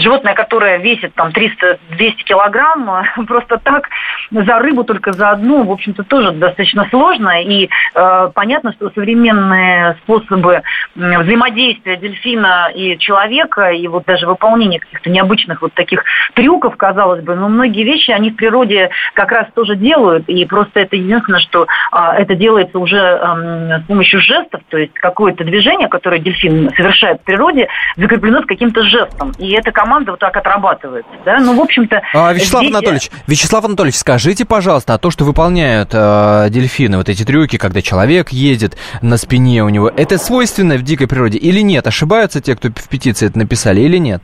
животное, 0.00 0.34
которое 0.34 0.78
весит 0.78 1.14
там 1.14 1.30
300-200 1.30 1.78
килограмм, 2.24 3.04
просто 3.26 3.58
так 3.58 3.88
за 4.30 4.58
рыбу 4.58 4.84
только 4.84 5.12
за 5.12 5.30
одну, 5.30 5.64
в 5.64 5.70
общем-то, 5.70 6.04
тоже 6.04 6.32
достаточно 6.32 6.86
сложно. 6.90 7.42
И 7.42 7.68
э, 7.94 8.30
понятно, 8.34 8.72
что 8.72 8.90
современные 8.90 9.96
способы 10.02 10.62
взаимодействия 10.94 11.96
дельфина 11.96 12.70
и 12.74 12.98
человека, 12.98 13.70
и 13.70 13.86
вот 13.88 14.04
даже 14.04 14.26
выполнение 14.26 14.80
каких-то 14.80 15.10
необычных 15.10 15.62
вот 15.62 15.72
таких 15.74 16.04
трюков, 16.34 16.76
казалось 16.76 17.22
бы, 17.22 17.34
но 17.34 17.48
многие 17.48 17.84
вещи 17.84 18.10
они 18.10 18.30
в 18.30 18.36
природе 18.36 18.90
как 19.14 19.32
раз 19.32 19.46
тоже 19.54 19.76
делают, 19.76 20.28
и 20.28 20.44
просто 20.44 20.80
это 20.80 20.96
единственное, 20.96 21.40
что 21.40 21.66
э, 21.92 21.96
это 22.18 22.34
делается 22.34 22.78
уже 22.78 22.98
э, 22.98 23.80
с 23.80 23.86
помощью 23.86 24.09
жестов, 24.18 24.60
то 24.68 24.78
есть 24.78 24.92
какое-то 24.94 25.44
движение, 25.44 25.88
которое 25.88 26.20
дельфин 26.20 26.70
совершает 26.76 27.20
в 27.20 27.24
природе, 27.24 27.68
закреплено 27.96 28.42
с 28.42 28.46
каким-то 28.46 28.82
жестом. 28.82 29.32
И 29.38 29.52
эта 29.52 29.72
команда 29.72 30.12
вот 30.12 30.20
так 30.20 30.36
отрабатывает. 30.36 31.06
Да? 31.24 31.38
Ну, 31.38 31.56
в 31.56 31.60
общем-то... 31.60 32.02
А, 32.14 32.32
Вячеслав 32.32 32.62
здесь... 32.62 32.74
Анатольевич, 32.74 33.10
Вячеслав 33.26 33.64
Анатольевич, 33.64 33.96
скажите, 33.96 34.46
пожалуйста, 34.46 34.94
а 34.94 34.98
то, 34.98 35.10
что 35.10 35.24
выполняют 35.24 35.90
э, 35.92 36.48
дельфины, 36.50 36.96
вот 36.96 37.08
эти 37.08 37.24
трюки, 37.24 37.58
когда 37.58 37.82
человек 37.82 38.30
едет 38.30 38.76
на 39.02 39.16
спине 39.16 39.62
у 39.62 39.68
него, 39.68 39.90
это 39.94 40.18
свойственно 40.18 40.76
в 40.76 40.82
дикой 40.82 41.08
природе 41.08 41.38
или 41.38 41.60
нет? 41.60 41.86
Ошибаются 41.86 42.40
те, 42.40 42.56
кто 42.56 42.68
в 42.68 42.88
петиции 42.88 43.28
это 43.28 43.38
написали, 43.38 43.80
или 43.80 43.98
нет? 43.98 44.22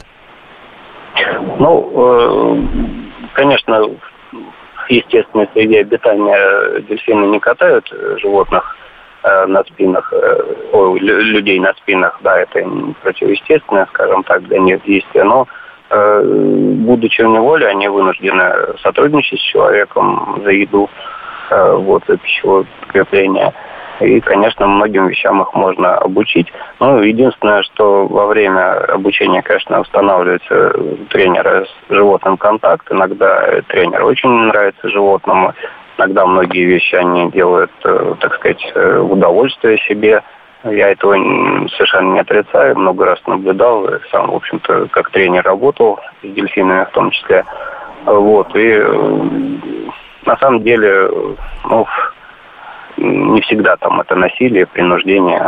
Ну, 1.59 1.91
э, 1.95 3.33
конечно, 3.35 3.83
в 3.83 4.91
естественной 4.91 5.49
среде 5.53 5.81
обитания 5.81 6.81
дельфины 6.89 7.27
не 7.27 7.41
катают 7.41 7.91
животных 8.21 8.77
Э, 8.77 8.86
на 9.47 9.65
спинах, 9.65 10.13
э, 10.13 10.43
о, 10.73 10.97
людей 10.97 11.59
на 11.61 11.73
спинах, 11.75 12.19
да, 12.23 12.39
это 12.39 12.65
противоестественное, 13.03 13.87
скажем 13.87 14.23
так, 14.25 14.43
для 14.45 14.59
них 14.59 14.83
действие, 14.85 15.25
но 15.25 15.47
э, 15.91 16.23
будучи 16.25 17.23
в 17.23 17.29
неволе, 17.29 17.67
они 17.67 17.89
вынуждены 17.89 18.53
сотрудничать 18.83 19.41
с 19.41 19.45
человеком 19.45 20.41
за 20.45 20.51
еду, 20.51 20.89
вот, 21.49 22.03
за 22.09 22.17
пищевое 22.17 22.67
подкрепление. 22.81 23.53
И, 24.01 24.21
конечно, 24.21 24.67
многим 24.67 25.07
вещам 25.07 25.41
их 25.41 25.55
можно 25.55 25.95
обучить. 25.97 26.53
Ну, 26.81 27.01
единственное, 27.01 27.63
что 27.63 28.07
во 28.07 28.27
время 28.27 28.79
обучения, 28.93 29.43
конечно, 29.43 29.81
устанавливается 29.81 30.73
тренера 31.11 31.65
с 31.65 31.95
животным 31.95 32.37
контакт. 32.37 32.91
Иногда 32.91 33.63
тренер 33.69 34.05
очень 34.05 34.29
нравится 34.29 34.89
животному, 34.89 35.55
Иногда 35.99 36.27
многие 36.27 36.65
вещи 36.65 36.95
они 36.95 37.31
делают, 37.31 37.71
э, 37.85 38.15
так 38.21 38.35
сказать, 38.35 38.73
э, 38.75 38.99
в 38.99 39.13
удовольствие 39.13 39.79
себе. 39.79 40.23
Я 40.65 40.91
этого 40.91 41.15
совершенно 41.69 42.15
не 42.15 42.21
отрицаю, 42.21 42.77
много 42.77 43.07
раз 43.07 43.21
наблюдал, 43.27 43.89
сам, 44.11 44.31
в 44.31 44.35
общем-то, 44.35 44.89
как 44.89 45.11
тренер 45.11 45.45
работал 45.45 46.01
с 46.23 46.27
дельфинами 46.27 46.85
в 46.85 46.91
том 46.91 47.11
числе. 47.11 47.45
Вот, 48.05 48.55
и 48.57 48.73
э, 48.73 49.39
на 50.27 50.37
самом 50.39 50.63
деле, 50.63 51.09
ну, 51.65 51.87
не 52.97 53.41
всегда 53.43 53.77
там 53.77 54.01
это 54.01 54.17
насилие, 54.17 54.67
принуждение. 54.67 55.41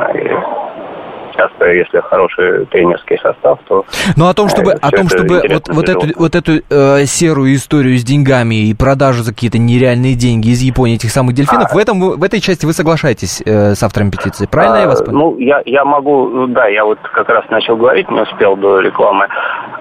А 1.39 1.43
часто, 1.43 1.71
если 1.71 2.01
хороший 2.01 2.67
тренерский 2.67 3.19
состав, 3.19 3.59
то... 3.69 3.85
Ну, 4.17 4.29
о 4.29 4.35
том, 4.35 4.49
чтобы, 4.49 4.73
о 4.73 4.91
том, 4.91 5.09
чтобы 5.09 5.43
вот, 5.49 5.69
вот 5.69 5.89
эту, 5.89 6.07
вот 6.17 6.35
эту 6.35 6.53
э, 6.69 7.05
серую 7.05 7.55
историю 7.55 7.97
с 7.97 8.05
деньгами 8.05 8.69
и 8.69 8.75
продажу 8.75 9.23
за 9.23 9.33
какие-то 9.33 9.59
нереальные 9.59 10.15
деньги 10.15 10.49
из 10.49 10.61
Японии 10.63 10.97
этих 10.97 11.11
самых 11.11 11.35
дельфинов, 11.35 11.71
а, 11.71 11.75
в, 11.75 11.79
этом, 11.79 12.01
в 12.01 12.23
этой 12.23 12.41
части 12.41 12.67
вы 12.67 12.73
соглашаетесь 12.73 13.43
э, 13.45 13.75
с 13.75 13.83
автором 13.83 14.11
петиции, 14.11 14.47
правильно 14.47 14.79
а, 14.79 14.81
я 14.81 14.87
вас 14.89 15.03
понял? 15.03 15.19
Ну, 15.19 15.39
я, 15.39 15.63
я 15.65 15.85
могу, 15.85 16.47
да, 16.49 16.67
я 16.67 16.85
вот 16.85 16.99
как 17.01 17.29
раз 17.29 17.45
начал 17.51 17.77
говорить, 17.77 18.11
не 18.11 18.21
успел 18.21 18.57
до 18.57 18.81
рекламы. 18.81 19.29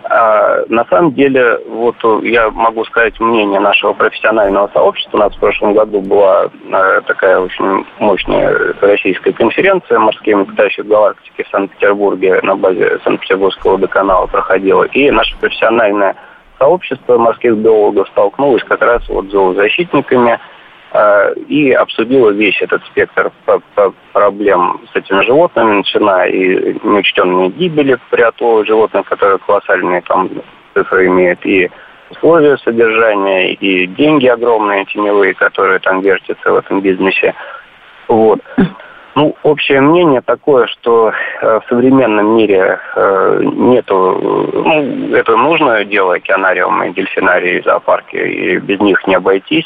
А, 0.09 0.63
на 0.69 0.85
самом 0.85 1.13
деле, 1.13 1.59
вот 1.67 1.95
я 2.23 2.49
могу 2.49 2.85
сказать 2.85 3.19
мнение 3.19 3.59
нашего 3.59 3.93
профессионального 3.93 4.69
сообщества. 4.73 5.17
У 5.17 5.19
нас 5.19 5.35
в 5.35 5.39
прошлом 5.39 5.73
году 5.73 6.01
была 6.01 6.49
а, 6.71 7.01
такая 7.01 7.39
очень 7.39 7.85
мощная 7.99 8.73
российская 8.79 9.33
конференция 9.33 9.99
«Морские 9.99 10.37
млекопитающие 10.37 10.85
галактики» 10.85 11.43
в 11.43 11.49
Санкт-Петербурге 11.49 12.39
на 12.43 12.55
базе 12.55 12.99
Санкт-Петербургского 13.03 13.73
водоканала 13.73 14.27
проходила. 14.27 14.83
И 14.83 15.11
наше 15.11 15.35
профессиональное 15.37 16.15
сообщество 16.57 17.17
морских 17.17 17.55
биологов 17.57 18.07
столкнулось 18.09 18.63
как 18.63 18.81
раз 18.81 19.07
вот 19.09 19.27
с 19.27 19.31
зоозащитниками 19.31 20.31
э, 20.31 20.39
и 21.47 21.71
обсудило 21.71 22.29
весь 22.31 22.61
этот 22.61 22.83
спектр 22.85 23.31
проблем 24.13 24.81
с 24.91 24.95
этими 24.95 25.23
животными, 25.25 25.77
начиная 25.77 26.29
и 26.29 26.73
неучтенные 26.83 27.49
гибели 27.49 27.97
при 28.09 28.21
отлове 28.21 28.65
животных, 28.65 29.05
которые 29.07 29.37
колоссальные 29.39 30.01
там 30.01 30.29
цифры 30.73 31.07
имеют, 31.07 31.45
и 31.45 31.69
условия 32.09 32.57
содержания, 32.57 33.53
и 33.53 33.85
деньги 33.87 34.27
огромные 34.27 34.85
теневые, 34.85 35.33
которые 35.33 35.79
там 35.79 36.01
вертятся 36.01 36.51
в 36.51 36.55
этом 36.55 36.81
бизнесе. 36.81 37.35
Вот. 38.07 38.39
Ну, 39.17 39.35
общее 39.41 39.81
мнение 39.81 40.21
такое, 40.21 40.67
что 40.67 41.11
э, 41.41 41.59
в 41.59 41.67
современном 41.69 42.37
мире 42.37 42.79
э, 42.95 43.39
нету, 43.41 44.15
ну, 44.53 45.15
это 45.15 45.35
нужное 45.35 45.85
дело, 45.85 46.13
океанариумы, 46.13 46.93
дельфинарии, 46.93 47.63
зоопарки, 47.65 48.15
и 48.15 48.57
без 48.57 48.79
них 48.79 49.07
не 49.07 49.15
обойтись, 49.15 49.65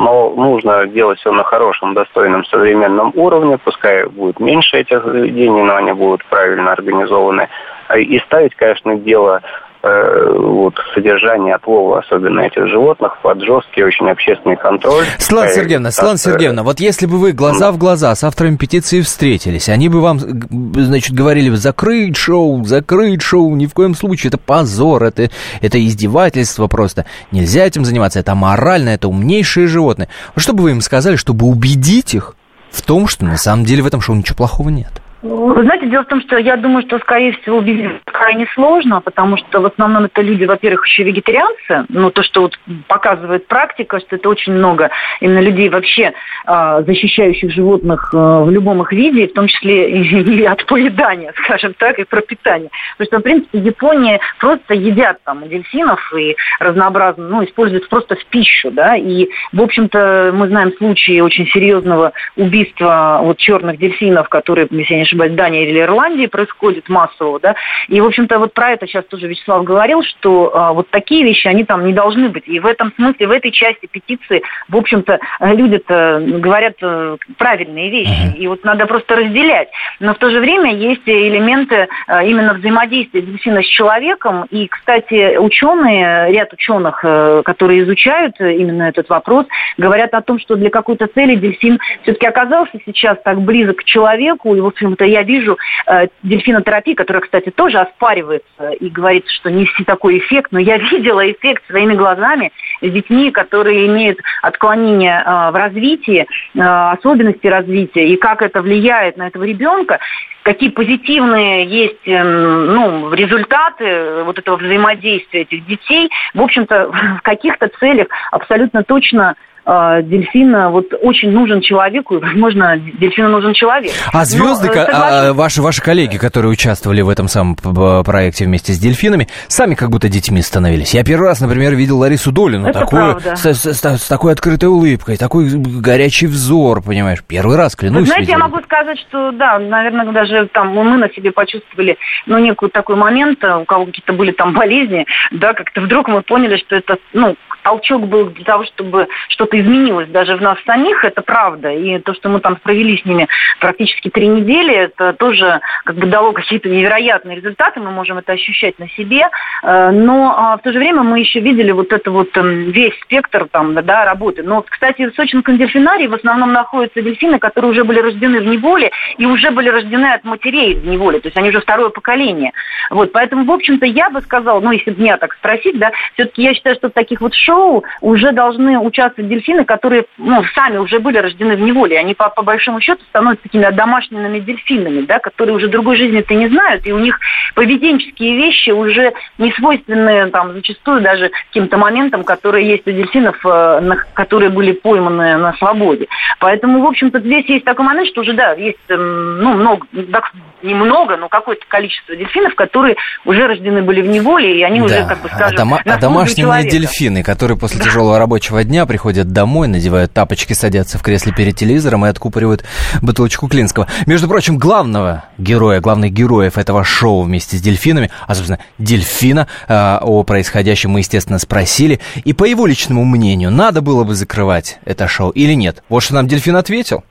но 0.00 0.30
нужно 0.30 0.88
делать 0.88 1.20
все 1.20 1.30
на 1.30 1.44
хорошем, 1.44 1.94
достойном, 1.94 2.44
современном 2.46 3.12
уровне, 3.14 3.56
пускай 3.58 4.04
будет 4.08 4.40
меньше 4.40 4.78
этих 4.78 5.04
заведений, 5.04 5.62
но 5.62 5.76
они 5.76 5.92
будут 5.92 6.24
правильно 6.24 6.72
организованы, 6.72 7.48
и 7.96 8.18
ставить, 8.26 8.56
конечно, 8.56 8.96
дело 8.96 9.42
э, 9.44 9.67
вот, 9.82 10.74
содержание 10.94 11.54
отлова, 11.54 12.00
особенно 12.00 12.40
этих 12.40 12.66
животных, 12.68 13.16
под 13.22 13.40
жесткий 13.40 13.84
очень 13.84 14.08
общественный 14.10 14.56
контроль. 14.56 15.04
Светлана 15.18 15.50
Сергеевна, 15.50 15.90
Светлана 15.90 16.18
Сергеевна, 16.18 16.62
вот 16.62 16.80
если 16.80 17.06
бы 17.06 17.18
вы 17.18 17.32
глаза 17.32 17.70
в 17.70 17.78
глаза 17.78 18.14
с 18.14 18.24
авторами 18.24 18.56
петиции 18.56 19.00
встретились, 19.00 19.68
они 19.68 19.88
бы 19.88 20.00
вам, 20.00 20.18
значит, 20.18 21.14
говорили, 21.14 21.50
закрыть 21.50 22.16
шоу, 22.16 22.64
закрыть 22.64 23.22
шоу, 23.22 23.54
ни 23.54 23.66
в 23.66 23.74
коем 23.74 23.94
случае, 23.94 24.28
это 24.28 24.38
позор, 24.38 25.04
это, 25.04 25.30
это 25.60 25.84
издевательство 25.84 26.66
просто. 26.66 27.06
Нельзя 27.30 27.64
этим 27.64 27.84
заниматься, 27.84 28.18
это 28.18 28.34
морально, 28.34 28.90
это 28.90 29.08
умнейшие 29.08 29.68
животные. 29.68 30.08
Что 30.36 30.54
бы 30.54 30.64
вы 30.64 30.70
им 30.72 30.80
сказали, 30.80 31.16
чтобы 31.16 31.46
убедить 31.46 32.14
их 32.14 32.34
в 32.70 32.82
том, 32.82 33.06
что 33.06 33.24
на 33.24 33.36
самом 33.36 33.64
деле 33.64 33.82
в 33.82 33.86
этом 33.86 34.00
шоу 34.00 34.16
ничего 34.16 34.36
плохого 34.36 34.70
нет? 34.70 34.90
Вы 35.20 35.64
знаете, 35.64 35.88
дело 35.88 36.04
в 36.04 36.08
том, 36.08 36.20
что 36.20 36.38
я 36.38 36.56
думаю, 36.56 36.86
что, 36.86 36.98
скорее 37.00 37.32
всего, 37.32 37.58
убедить 37.58 37.90
крайне 38.04 38.46
сложно, 38.54 39.00
потому 39.00 39.36
что 39.36 39.60
в 39.60 39.66
основном 39.66 40.04
это 40.04 40.22
люди, 40.22 40.44
во-первых, 40.44 40.86
еще 40.86 41.02
вегетарианцы. 41.02 41.86
Ну, 41.88 42.10
то, 42.10 42.22
что 42.22 42.42
вот 42.42 42.58
показывает 42.86 43.48
практика, 43.48 43.98
что 43.98 44.14
это 44.14 44.28
очень 44.28 44.52
много 44.52 44.90
именно 45.20 45.40
людей 45.40 45.70
вообще 45.70 46.12
э, 46.46 46.82
защищающих 46.86 47.50
животных 47.50 48.10
э, 48.14 48.16
в 48.16 48.50
любом 48.50 48.82
их 48.82 48.92
виде, 48.92 49.26
в 49.26 49.32
том 49.32 49.48
числе 49.48 49.90
и, 50.02 50.44
от 50.44 50.64
поедания, 50.66 51.32
скажем 51.44 51.74
так, 51.74 51.98
и 51.98 52.04
пропитания. 52.04 52.70
Потому 52.96 53.06
что, 53.06 53.18
в 53.18 53.22
принципе, 53.22 53.58
Япония 53.58 54.20
просто 54.38 54.74
едят 54.74 55.18
там 55.24 55.48
дельфинов 55.48 56.00
и 56.16 56.36
разнообразно, 56.60 57.28
ну, 57.28 57.44
используют 57.44 57.88
просто 57.88 58.14
в 58.14 58.24
пищу, 58.26 58.70
да, 58.70 58.96
и, 58.96 59.28
в 59.52 59.60
общем-то, 59.60 60.30
мы 60.32 60.46
знаем 60.46 60.72
случаи 60.78 61.18
очень 61.20 61.48
серьезного 61.48 62.12
убийства 62.36 63.18
вот 63.22 63.38
черных 63.38 63.78
дельфинов, 63.78 64.28
которые, 64.28 64.68
если 64.70 64.94
я 64.94 65.07
ошибаюсь, 65.08 65.32
Дании 65.32 65.66
или 65.66 65.80
Ирландии 65.80 66.26
происходит 66.26 66.88
массово, 66.88 67.40
да, 67.40 67.54
и, 67.88 68.00
в 68.00 68.06
общем-то, 68.06 68.38
вот 68.38 68.52
про 68.52 68.70
это 68.70 68.86
сейчас 68.86 69.04
тоже 69.06 69.26
Вячеслав 69.26 69.64
говорил, 69.64 70.02
что 70.02 70.52
а, 70.54 70.72
вот 70.72 70.88
такие 70.90 71.24
вещи, 71.24 71.48
они 71.48 71.64
там 71.64 71.86
не 71.86 71.92
должны 71.92 72.28
быть, 72.28 72.46
и 72.46 72.60
в 72.60 72.66
этом 72.66 72.92
смысле, 72.94 73.26
в 73.26 73.30
этой 73.30 73.50
части 73.50 73.86
петиции, 73.86 74.42
в 74.68 74.76
общем-то, 74.76 75.18
люди-то 75.40 76.22
говорят 76.24 76.74
э, 76.82 77.16
правильные 77.36 77.90
вещи, 77.90 78.36
и 78.36 78.46
вот 78.46 78.64
надо 78.64 78.86
просто 78.86 79.16
разделять, 79.16 79.68
но 80.00 80.14
в 80.14 80.18
то 80.18 80.30
же 80.30 80.40
время 80.40 80.74
есть 80.74 81.02
элементы 81.06 81.88
а, 82.06 82.22
именно 82.24 82.54
взаимодействия 82.54 83.22
дельфина 83.22 83.62
с 83.62 83.66
человеком, 83.66 84.46
и, 84.50 84.68
кстати, 84.68 85.36
ученые, 85.38 86.32
ряд 86.32 86.52
ученых, 86.52 87.00
э, 87.02 87.42
которые 87.44 87.82
изучают 87.82 88.38
именно 88.40 88.84
этот 88.84 89.08
вопрос, 89.08 89.46
говорят 89.76 90.14
о 90.14 90.22
том, 90.22 90.38
что 90.38 90.56
для 90.56 90.70
какой-то 90.70 91.06
цели 91.06 91.36
дельфин 91.36 91.78
все-таки 92.02 92.26
оказался 92.26 92.78
сейчас 92.84 93.18
так 93.24 93.40
близок 93.40 93.78
к 93.78 93.84
человеку, 93.84 94.54
и, 94.54 94.60
в 94.98 95.00
общем 95.00 95.04
то 95.04 95.04
я 95.04 95.22
вижу 95.22 95.58
э, 95.86 96.08
дельфинотерапию, 96.22 96.96
которая, 96.96 97.22
кстати, 97.22 97.50
тоже 97.50 97.78
оспаривается 97.78 98.70
и 98.80 98.88
говорится, 98.88 99.32
что 99.32 99.50
не 99.50 99.64
все 99.66 99.84
такой 99.84 100.18
эффект, 100.18 100.50
но 100.50 100.58
я 100.58 100.76
видела 100.90 101.30
эффект 101.30 101.62
своими 101.66 101.94
глазами 101.94 102.52
с 102.80 102.90
детьми, 102.90 103.30
которые 103.30 103.86
имеют 103.86 104.18
отклонения 104.42 105.22
э, 105.24 105.50
в 105.50 105.54
развитии, 105.54 106.26
э, 106.54 106.60
особенности 106.60 107.46
развития, 107.46 108.08
и 108.08 108.16
как 108.16 108.42
это 108.42 108.62
влияет 108.62 109.16
на 109.16 109.28
этого 109.28 109.44
ребенка 109.44 109.98
какие 110.44 110.70
позитивные 110.70 111.66
есть 111.66 112.06
эм, 112.06 112.72
ну, 112.72 113.12
результаты 113.12 114.22
вот 114.24 114.38
этого 114.38 114.56
взаимодействия 114.56 115.42
этих 115.42 115.66
детей. 115.66 116.08
В 116.32 116.40
общем-то, 116.40 116.90
в 117.18 117.22
каких-то 117.22 117.68
целях 117.78 118.08
абсолютно 118.32 118.82
точно 118.82 119.34
э, 119.68 120.02
дельфин 120.02 120.68
вот 120.70 120.86
очень 121.02 121.30
нужен 121.30 121.60
человеку, 121.60 122.16
и, 122.16 122.18
возможно, 122.18 122.78
дельфину 122.78 123.28
нужен 123.28 123.52
человек. 123.54 123.92
А 124.12 124.24
звезды, 124.24 124.68
Но, 124.74 124.86
а, 124.90 125.32
ваши, 125.32 125.62
ваши 125.62 125.82
коллеги, 125.82 126.16
которые 126.16 126.50
участвовали 126.50 127.02
в 127.02 127.08
этом 127.08 127.28
самом 127.28 127.54
проекте 127.54 128.46
вместе 128.46 128.72
с 128.72 128.78
дельфинами, 128.78 129.28
сами 129.48 129.74
как 129.74 129.90
будто 129.90 130.08
детьми 130.08 130.40
становились. 130.42 130.94
Я 130.94 131.04
первый 131.04 131.28
раз, 131.28 131.40
например, 131.40 131.74
видел 131.74 131.98
Ларису 131.98 132.32
Долину, 132.32 132.72
такую, 132.72 133.20
с, 133.20 133.44
с, 133.44 133.74
с, 133.74 133.84
с 133.84 134.08
такой 134.08 134.32
открытой 134.32 134.68
улыбкой, 134.68 135.16
такой 135.16 135.48
горячий 135.50 136.26
взор, 136.26 136.82
понимаешь. 136.82 137.22
Первый 137.26 137.56
раз, 137.56 137.76
клянусь. 137.76 138.00
Вы 138.00 138.06
знаете, 138.06 138.32
видел. 138.32 138.38
я 138.38 138.44
могу 138.44 138.62
сказать, 138.62 138.98
что, 139.00 139.32
да, 139.32 139.58
наверное, 139.58 140.06
даже 140.12 140.48
там 140.52 140.68
мы 140.68 140.96
на 140.96 141.10
себе 141.10 141.32
почувствовали, 141.32 141.98
ну, 142.26 142.38
некий 142.38 142.68
такой 142.68 142.96
момент, 142.96 143.44
у 143.44 143.64
кого 143.64 143.86
какие-то 143.86 144.12
были 144.12 144.32
там 144.32 144.54
болезни, 144.54 145.06
да, 145.30 145.52
как-то 145.52 145.80
вдруг 145.82 146.08
мы 146.08 146.22
поняли, 146.22 146.56
что 146.56 146.76
это, 146.76 146.96
ну, 147.12 147.36
толчок 147.68 148.06
был 148.06 148.30
для 148.30 148.44
того, 148.44 148.64
чтобы 148.64 149.08
что-то 149.28 149.60
изменилось 149.60 150.08
даже 150.08 150.36
в 150.36 150.40
нас 150.40 150.58
самих, 150.64 151.04
это 151.04 151.20
правда. 151.20 151.70
И 151.70 151.98
то, 151.98 152.14
что 152.14 152.30
мы 152.30 152.40
там 152.40 152.56
провели 152.56 152.96
с 152.96 153.04
ними 153.04 153.28
практически 153.60 154.08
три 154.08 154.26
недели, 154.26 154.74
это 154.74 155.12
тоже 155.12 155.60
как 155.84 155.96
бы 155.96 156.06
дало 156.06 156.32
какие-то 156.32 156.70
невероятные 156.70 157.36
результаты, 157.36 157.80
мы 157.80 157.90
можем 157.90 158.16
это 158.16 158.32
ощущать 158.32 158.78
на 158.78 158.88
себе. 158.90 159.28
Э, 159.62 159.90
но 159.90 160.34
а, 160.34 160.56
в 160.56 160.62
то 160.62 160.72
же 160.72 160.78
время 160.78 161.02
мы 161.02 161.20
еще 161.20 161.40
видели 161.40 161.70
вот 161.72 161.92
это 161.92 162.10
вот 162.10 162.34
эм, 162.38 162.70
весь 162.70 162.98
спектр 163.02 163.46
там, 163.50 163.74
да, 163.74 164.06
работы. 164.06 164.42
Но, 164.42 164.62
кстати, 164.62 165.10
в 165.10 165.14
Сочинском 165.14 165.58
дельфинарии 165.58 166.06
в 166.06 166.14
основном 166.14 166.54
находятся 166.54 167.02
дельфины, 167.02 167.38
которые 167.38 167.72
уже 167.72 167.84
были 167.84 168.00
рождены 168.00 168.40
в 168.40 168.46
неволе 168.46 168.90
и 169.18 169.26
уже 169.26 169.50
были 169.50 169.68
рождены 169.68 170.06
от 170.14 170.24
матерей 170.24 170.74
в 170.74 170.86
неволе, 170.86 171.20
то 171.20 171.28
есть 171.28 171.36
они 171.36 171.50
уже 171.50 171.60
второе 171.60 171.90
поколение. 171.90 172.52
Вот, 172.88 173.12
поэтому, 173.12 173.44
в 173.44 173.50
общем-то, 173.50 173.84
я 173.84 174.08
бы 174.08 174.22
сказала, 174.22 174.60
ну, 174.60 174.72
если 174.72 174.90
меня 174.92 175.18
так 175.18 175.34
спросить, 175.34 175.78
да, 175.78 175.92
все-таки 176.14 176.42
я 176.42 176.54
считаю, 176.54 176.76
что 176.76 176.88
таких 176.88 177.20
вот 177.20 177.34
шоу 177.34 177.57
уже 178.00 178.32
должны 178.32 178.78
участвовать 178.78 179.30
дельфины, 179.30 179.64
которые, 179.64 180.04
ну, 180.18 180.42
сами 180.54 180.78
уже 180.78 180.98
были 180.98 181.18
рождены 181.18 181.56
в 181.56 181.60
неволе. 181.60 181.98
Они, 181.98 182.14
по, 182.14 182.28
по 182.28 182.42
большому 182.42 182.80
счету, 182.80 183.02
становятся 183.08 183.44
такими 183.44 183.70
домашними 183.70 184.40
дельфинами, 184.40 185.02
да, 185.02 185.18
которые 185.18 185.56
уже 185.56 185.68
другой 185.68 185.96
жизни-то 185.96 186.34
не 186.34 186.48
знают, 186.48 186.86
и 186.86 186.92
у 186.92 186.98
них 186.98 187.18
поведенческие 187.54 188.36
вещи 188.36 188.70
уже 188.70 189.12
не 189.38 189.52
свойственны, 189.52 190.30
там, 190.30 190.52
зачастую 190.52 191.00
даже 191.00 191.30
каким-то 191.48 191.76
моментам, 191.76 192.24
которые 192.24 192.68
есть 192.68 192.86
у 192.86 192.90
дельфинов, 192.90 193.36
э, 193.44 193.80
которые 194.14 194.50
были 194.50 194.72
пойманы 194.72 195.36
на 195.36 195.52
свободе. 195.54 196.06
Поэтому, 196.38 196.80
в 196.82 196.86
общем-то, 196.86 197.20
здесь 197.20 197.46
есть 197.46 197.64
такой 197.64 197.84
момент, 197.84 198.08
что 198.08 198.20
уже, 198.20 198.32
да, 198.32 198.52
есть, 198.52 198.78
эм, 198.88 199.42
ну, 199.42 199.54
много, 199.54 199.86
так, 200.12 200.32
немного, 200.62 201.16
но 201.16 201.28
какое-то 201.28 201.64
количество 201.68 202.14
дельфинов, 202.14 202.54
которые 202.54 202.96
уже 203.24 203.46
рождены 203.46 203.82
были 203.82 204.02
в 204.02 204.08
неволе, 204.08 204.58
и 204.58 204.62
они 204.62 204.80
да. 204.80 204.86
уже, 204.86 205.06
как 205.06 205.22
бы, 205.22 205.28
скажем, 205.28 205.56
а, 205.56 205.60
дома- 205.60 205.80
а 205.84 205.98
домашние 205.98 206.68
дельфины, 206.68 207.22
которые 207.22 207.37
после 207.38 207.80
тяжелого 207.80 208.18
рабочего 208.18 208.64
дня 208.64 208.84
приходят 208.84 209.32
домой, 209.32 209.68
надевают 209.68 210.12
тапочки, 210.12 210.52
садятся 210.52 210.98
в 210.98 211.02
кресле 211.02 211.32
перед 211.32 211.56
телевизором 211.56 212.04
и 212.04 212.08
откупоривают 212.08 212.64
бутылочку 213.00 213.48
Клинского. 213.48 213.86
Между 214.06 214.28
прочим, 214.28 214.58
главного 214.58 215.24
героя, 215.38 215.80
главных 215.80 216.12
героев 216.12 216.58
этого 216.58 216.84
шоу 216.84 217.22
вместе 217.22 217.56
с 217.56 217.60
дельфинами, 217.60 218.10
а, 218.26 218.34
собственно, 218.34 218.58
дельфина, 218.78 219.46
э, 219.68 219.98
о 220.00 220.22
происходящем 220.24 220.90
мы, 220.90 221.00
естественно, 221.00 221.38
спросили. 221.38 222.00
И 222.24 222.32
по 222.32 222.44
его 222.44 222.66
личному 222.66 223.04
мнению, 223.04 223.50
надо 223.50 223.80
было 223.80 224.04
бы 224.04 224.14
закрывать 224.14 224.78
это 224.84 225.08
шоу 225.08 225.30
или 225.30 225.54
нет? 225.54 225.82
Вот 225.88 226.02
что 226.02 226.14
нам 226.14 226.26
дельфин 226.26 226.56
ответил. 226.56 227.04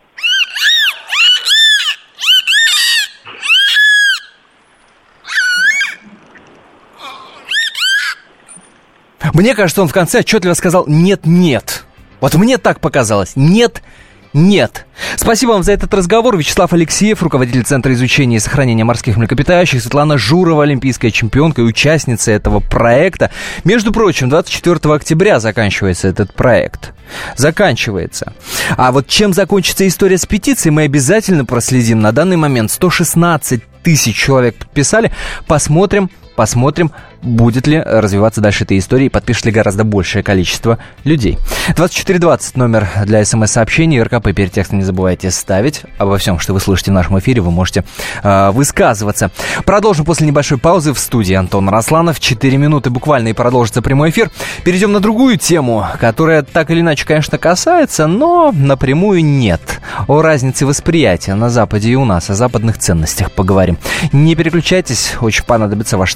Мне 9.33 9.55
кажется, 9.55 9.81
он 9.81 9.87
в 9.87 9.93
конце 9.93 10.19
отчетливо 10.19 10.53
сказал 10.53 10.85
«нет-нет». 10.87 11.83
Вот 12.19 12.35
мне 12.35 12.57
так 12.57 12.79
показалось. 12.79 13.33
Нет, 13.35 13.83
нет. 14.33 14.85
Спасибо 15.15 15.51
вам 15.51 15.63
за 15.63 15.71
этот 15.73 15.93
разговор. 15.93 16.37
Вячеслав 16.37 16.73
Алексеев, 16.73 17.21
руководитель 17.21 17.63
Центра 17.63 17.93
изучения 17.93 18.37
и 18.37 18.39
сохранения 18.39 18.83
морских 18.83 19.17
млекопитающих, 19.17 19.81
Светлана 19.81 20.17
Журова, 20.17 20.63
олимпийская 20.63 21.11
чемпионка 21.11 21.61
и 21.61 21.65
участница 21.65 22.31
этого 22.31 22.59
проекта. 22.59 23.31
Между 23.63 23.91
прочим, 23.91 24.29
24 24.29 24.93
октября 24.93 25.39
заканчивается 25.39 26.07
этот 26.07 26.33
проект. 26.33 26.93
Заканчивается. 27.35 28.33
А 28.75 28.91
вот 28.91 29.07
чем 29.07 29.33
закончится 29.33 29.87
история 29.87 30.17
с 30.17 30.25
петицией, 30.25 30.71
мы 30.71 30.83
обязательно 30.83 31.45
проследим. 31.45 32.01
На 32.01 32.11
данный 32.11 32.37
момент 32.37 32.71
116 32.71 33.63
тысяч 33.83 34.15
человек 34.15 34.55
подписали. 34.55 35.11
Посмотрим, 35.47 36.09
посмотрим, 36.37 36.91
будет 37.23 37.65
ли 37.65 37.81
развиваться 37.81 38.41
дальше 38.41 38.63
эта 38.63 38.77
история 38.77 39.07
и 39.07 39.09
подпишет 39.09 39.45
ли 39.45 39.51
гораздо 39.51 39.83
большее 39.83 40.23
количество 40.23 40.77
людей. 41.03 41.39
2420 41.75 42.55
номер 42.55 42.87
для 43.05 43.25
смс-сообщений. 43.25 44.01
РКП 44.01 44.33
перед 44.35 44.51
текстом 44.51 44.77
не 44.77 44.85
забывайте 44.85 45.31
ставить. 45.31 45.81
Обо 45.97 46.17
всем, 46.19 46.37
что 46.37 46.53
вы 46.53 46.59
слышите 46.59 46.91
в 46.91 46.93
нашем 46.93 47.17
эфире, 47.19 47.41
вы 47.41 47.49
можете 47.49 47.83
э, 48.23 48.51
высказываться. 48.51 49.31
Продолжим 49.65 50.05
после 50.05 50.27
небольшой 50.27 50.59
паузы 50.59 50.93
в 50.93 50.99
студии 50.99 51.33
Антон 51.33 51.69
Росланов. 51.69 52.19
Четыре 52.19 52.57
минуты 52.57 52.91
буквально 52.91 53.29
и 53.29 53.33
продолжится 53.33 53.81
прямой 53.81 54.11
эфир. 54.11 54.29
Перейдем 54.63 54.91
на 54.91 54.99
другую 54.99 55.37
тему, 55.37 55.87
которая 55.99 56.43
так 56.43 56.69
или 56.69 56.81
иначе, 56.81 57.05
конечно, 57.05 57.39
касается, 57.39 58.05
но 58.05 58.53
напрямую 58.53 59.25
нет. 59.25 59.81
О 60.07 60.21
разнице 60.21 60.67
восприятия 60.67 61.33
на 61.33 61.49
Западе 61.49 61.89
и 61.89 61.95
у 61.95 62.05
нас, 62.05 62.29
о 62.29 62.35
западных 62.35 62.77
ценностях 62.77 63.31
поговорим. 63.31 63.79
Не 64.11 64.35
переключайтесь, 64.35 65.15
очень 65.19 65.43
понадобятся 65.43 65.97
ваши 65.97 66.15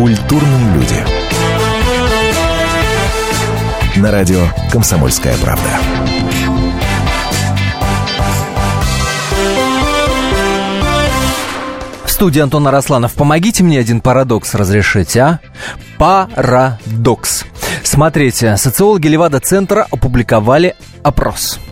Культурные 0.00 0.72
люди. 0.76 0.96
На 3.96 4.10
радио 4.10 4.46
«Комсомольская 4.72 5.36
правда». 5.36 5.68
В 12.06 12.10
студии 12.10 12.40
Антон 12.40 12.66
Арасланов. 12.66 13.12
Помогите 13.12 13.62
мне 13.62 13.78
один 13.78 14.00
парадокс 14.00 14.54
разрешить, 14.54 15.18
а? 15.18 15.38
Парадокс. 15.98 17.44
Смотрите, 17.82 18.56
социологи 18.56 19.06
Левада-центра 19.06 19.86
опубликовали 19.90 20.76
опрос– 21.02 21.60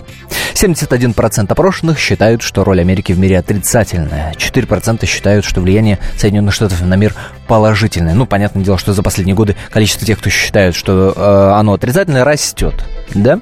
71% 0.54 1.50
опрошенных 1.50 1.98
считают, 1.98 2.42
что 2.42 2.64
роль 2.64 2.80
Америки 2.80 3.12
в 3.12 3.18
мире 3.18 3.38
отрицательная. 3.38 4.32
4% 4.36 5.06
считают, 5.06 5.44
что 5.44 5.60
влияние 5.60 5.98
Соединенных 6.16 6.54
Штатов 6.54 6.80
на 6.82 6.94
мир 6.94 7.14
положительное. 7.46 8.14
Ну, 8.14 8.26
понятное 8.26 8.64
дело, 8.64 8.78
что 8.78 8.92
за 8.92 9.02
последние 9.02 9.34
годы 9.34 9.56
количество 9.70 10.06
тех, 10.06 10.18
кто 10.18 10.30
считает, 10.30 10.74
что 10.74 11.12
э, 11.14 11.58
оно 11.58 11.74
отрицательное, 11.74 12.24
растет. 12.24 12.74
Да? 13.14 13.40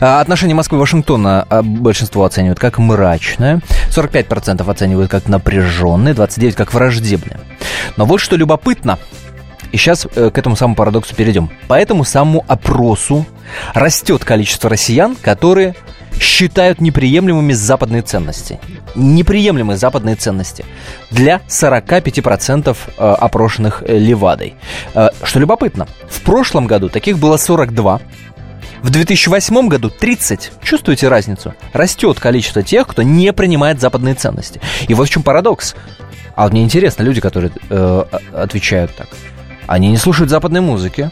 А 0.00 0.20
отношения 0.20 0.54
Москвы 0.54 0.78
и 0.78 0.80
Вашингтона 0.80 1.46
а, 1.48 1.62
большинство 1.62 2.24
оценивают 2.24 2.58
как 2.58 2.78
мрачное, 2.78 3.60
45% 3.90 4.70
оценивают 4.70 5.10
как 5.10 5.28
напряженное, 5.28 6.14
29% 6.14 6.52
как 6.52 6.72
враждебное. 6.72 7.40
Но 7.96 8.06
вот 8.06 8.18
что 8.18 8.36
любопытно, 8.36 8.98
и 9.72 9.78
сейчас 9.78 10.06
э, 10.14 10.30
к 10.30 10.38
этому 10.38 10.54
самому 10.54 10.76
парадоксу 10.76 11.14
перейдем. 11.14 11.50
По 11.66 11.74
этому 11.74 12.04
самому 12.04 12.44
опросу 12.46 13.26
растет 13.74 14.24
количество 14.24 14.68
россиян, 14.68 15.16
которые 15.16 15.74
считают 16.20 16.80
неприемлемыми 16.80 17.52
западные 17.52 18.02
ценности. 18.02 18.60
Неприемлемые 18.94 19.76
западные 19.76 20.16
ценности 20.16 20.64
для 21.10 21.40
45% 21.48 22.76
э, 22.76 23.12
опрошенных 23.12 23.82
э, 23.86 23.98
Левадой. 23.98 24.54
Э, 24.94 25.08
что 25.22 25.40
любопытно, 25.40 25.86
в 26.08 26.20
прошлом 26.22 26.66
году 26.66 26.88
таких 26.88 27.18
было 27.18 27.36
42, 27.36 28.00
в 28.82 28.90
2008 28.90 29.68
году 29.68 29.90
30. 29.90 30.52
Чувствуете 30.62 31.08
разницу? 31.08 31.54
Растет 31.72 32.18
количество 32.18 32.62
тех, 32.62 32.88
кто 32.88 33.02
не 33.02 33.32
принимает 33.32 33.80
западные 33.80 34.14
ценности. 34.14 34.60
И 34.88 34.94
вот 34.94 35.08
в 35.08 35.10
чем 35.10 35.22
парадокс. 35.22 35.76
А 36.34 36.44
вот 36.44 36.52
мне 36.52 36.64
интересно, 36.64 37.02
люди, 37.02 37.20
которые 37.20 37.52
э, 37.70 38.04
отвечают 38.32 38.94
так. 38.96 39.08
Они 39.66 39.88
не 39.88 39.96
слушают 39.96 40.30
западной 40.30 40.60
музыки. 40.60 41.10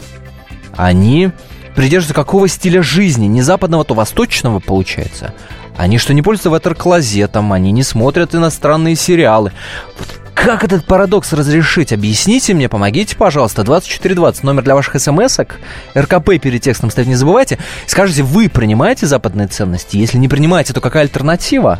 Они 0.76 1.30
придерживаются 1.74 2.14
какого 2.14 2.48
стиля 2.48 2.82
жизни, 2.82 3.26
не 3.26 3.42
западного, 3.42 3.84
то 3.84 3.94
восточного, 3.94 4.58
получается. 4.60 5.34
Они 5.76 5.98
что, 5.98 6.12
не 6.12 6.22
пользуются 6.22 6.50
ватер-клозетом, 6.50 7.52
они 7.52 7.72
не 7.72 7.82
смотрят 7.82 8.34
иностранные 8.34 8.96
сериалы. 8.96 9.52
Вот 9.98 10.08
как 10.34 10.64
этот 10.64 10.86
парадокс 10.86 11.34
разрешить? 11.34 11.92
Объясните 11.92 12.54
мне, 12.54 12.68
помогите, 12.68 13.14
пожалуйста. 13.14 13.62
2420, 13.62 14.42
номер 14.42 14.62
для 14.62 14.74
ваших 14.74 14.98
смс-ок. 14.98 15.56
РКП 15.94 16.40
перед 16.40 16.62
текстом 16.62 16.90
ставить 16.90 17.08
не 17.08 17.14
забывайте. 17.14 17.58
Скажите, 17.86 18.22
вы 18.22 18.48
принимаете 18.48 19.06
западные 19.06 19.48
ценности? 19.48 19.98
Если 19.98 20.16
не 20.16 20.28
принимаете, 20.28 20.72
то 20.72 20.80
какая 20.80 21.02
альтернатива? 21.02 21.78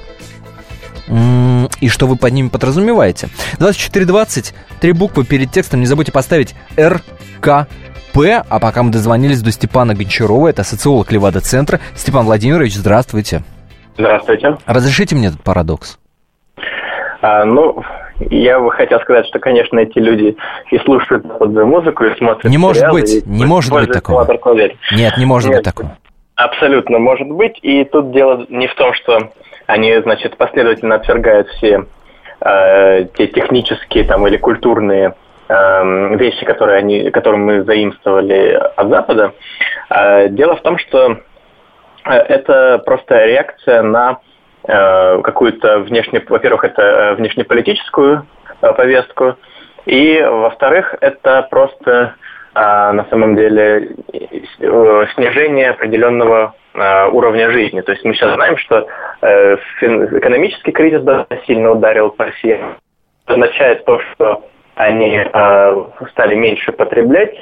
И 1.81 1.89
что 1.89 2.07
вы 2.07 2.17
под 2.17 2.33
ними 2.33 2.49
подразумеваете? 2.49 3.31
2420, 3.59 4.53
три 4.81 4.93
буквы 4.93 5.25
перед 5.25 5.51
текстом, 5.51 5.81
не 5.81 5.87
забудьте 5.87 6.13
поставить 6.13 6.55
РКП 6.79 7.67
П. 8.13 8.43
А 8.49 8.59
пока 8.61 8.83
мы 8.83 8.91
дозвонились 8.91 9.43
до 9.43 9.53
Степана 9.53 9.95
Гончарова, 9.95 10.49
это 10.49 10.65
социолог 10.65 11.11
Левада-центра. 11.13 11.81
Степан 11.95 12.25
Владимирович, 12.27 12.75
здравствуйте. 12.75 13.43
Здравствуйте. 13.97 14.57
Разрешите 14.67 15.15
мне 15.15 15.29
этот 15.29 15.43
парадокс? 15.43 15.99
А, 17.23 17.45
ну, 17.45 17.83
я 18.19 18.59
бы 18.61 18.71
хотел 18.73 19.01
сказать, 19.01 19.27
что, 19.27 19.39
конечно, 19.39 19.79
эти 19.79 19.99
люди 19.99 20.37
и 20.71 20.79
слушают 20.79 21.25
музыку, 21.25 22.05
и 22.05 22.17
смотрят 22.17 22.45
Не 22.45 22.59
может 22.59 22.91
быть, 22.91 23.27
не 23.27 23.45
может 23.45 23.73
быть 23.73 23.93
такого. 23.93 24.27
Нет, 24.93 25.17
не 25.17 25.27
может 25.27 25.51
Нет, 25.51 25.59
быть 25.59 25.65
такого. 25.65 25.97
Абсолютно 26.37 26.99
может 26.99 27.29
быть. 27.29 27.59
И 27.63 27.85
тут 27.85 28.13
дело 28.13 28.47
не 28.49 28.67
в 28.67 28.75
том, 28.75 28.95
что 28.95 29.31
они, 29.67 29.95
значит, 30.03 30.37
последовательно 30.37 30.97
отвергают 30.97 31.49
все 31.49 31.85
э, 32.41 33.07
те 33.17 33.27
технические 33.27 34.05
там 34.05 34.27
или 34.27 34.37
культурные 34.37 35.15
вещи, 35.51 36.45
которые, 36.45 36.79
они, 36.79 37.11
которые 37.11 37.41
мы 37.41 37.65
заимствовали 37.65 38.53
от 38.77 38.89
Запада. 38.89 39.33
Э, 39.91 40.29
дело 40.29 40.57
в 40.57 40.63
том, 40.63 40.79
что 40.79 41.19
э, 42.05 42.13
это 42.13 42.79
просто 42.85 43.25
реакция 43.27 43.83
на 43.83 44.21
э, 44.67 45.21
какую-то 45.23 45.81
внешне, 45.81 46.23
во-первых, 46.29 46.65
это 46.65 47.15
внешнеполитическую 47.19 48.27
повестку, 48.61 49.37
и, 49.87 50.23
во-вторых, 50.23 50.95
это 51.01 51.49
просто 51.51 52.15
на 52.53 53.07
самом 53.09 53.37
деле 53.37 53.97
снижение 55.15 55.71
определенного 55.71 56.55
уровня 56.75 57.49
жизни. 57.51 57.81
То 57.81 57.93
есть 57.93 58.05
мы 58.05 58.13
сейчас 58.13 58.35
знаем, 58.35 58.59
что 58.59 58.87
экономический 59.23 60.73
кризис 60.73 61.03
сильно 61.47 61.71
ударил 61.71 62.11
по 62.11 62.25
России. 62.27 62.61
Это 63.25 63.35
означает 63.35 63.85
то, 63.85 64.01
что 64.01 64.50
они 64.81 65.17
э, 65.17 65.85
стали 66.11 66.35
меньше 66.35 66.73
потреблять, 66.73 67.35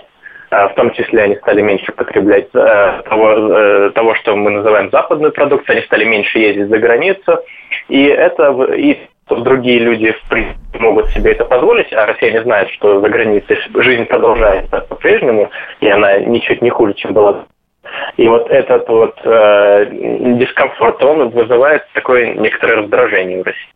э, 0.51 0.69
в 0.69 0.75
том 0.75 0.91
числе 0.93 1.23
они 1.23 1.37
стали 1.37 1.61
меньше 1.61 1.93
потреблять 1.93 2.49
э, 2.55 3.03
того, 3.09 3.31
э, 3.31 3.91
того, 3.95 4.15
что 4.17 4.37
мы 4.37 4.51
называем 4.51 4.91
западную 4.91 5.33
продукцию, 5.33 5.77
они 5.77 5.87
стали 5.87 6.05
меньше 6.05 6.39
ездить 6.39 6.69
за 6.69 6.79
границу, 6.79 7.41
и 7.89 8.05
это 8.05 8.51
и 8.75 8.99
другие 9.29 9.79
люди 9.79 10.13
в 10.13 10.29
принципе, 10.29 10.79
могут 10.79 11.11
себе 11.11 11.33
это 11.33 11.45
позволить, 11.45 11.93
а 11.93 12.07
россияне 12.07 12.43
знают, 12.43 12.71
что 12.71 13.01
за 13.01 13.09
границей 13.09 13.59
жизнь 13.75 14.07
продолжается 14.07 14.81
по-прежнему, 14.89 15.51
и 15.81 15.89
она 15.89 16.19
ничуть 16.19 16.63
не 16.63 16.71
хуже, 16.71 16.95
чем 16.95 17.13
была 17.13 17.45
и 18.17 18.29
вот 18.29 18.51
этот 18.51 18.89
вот 18.89 19.19
э, 19.25 19.87
дискомфорт, 20.39 21.03
он 21.03 21.31
вызывает 21.31 21.87
такое 21.95 22.35
некоторое 22.35 22.83
раздражение 22.83 23.43
в 23.43 23.47
России. 23.47 23.73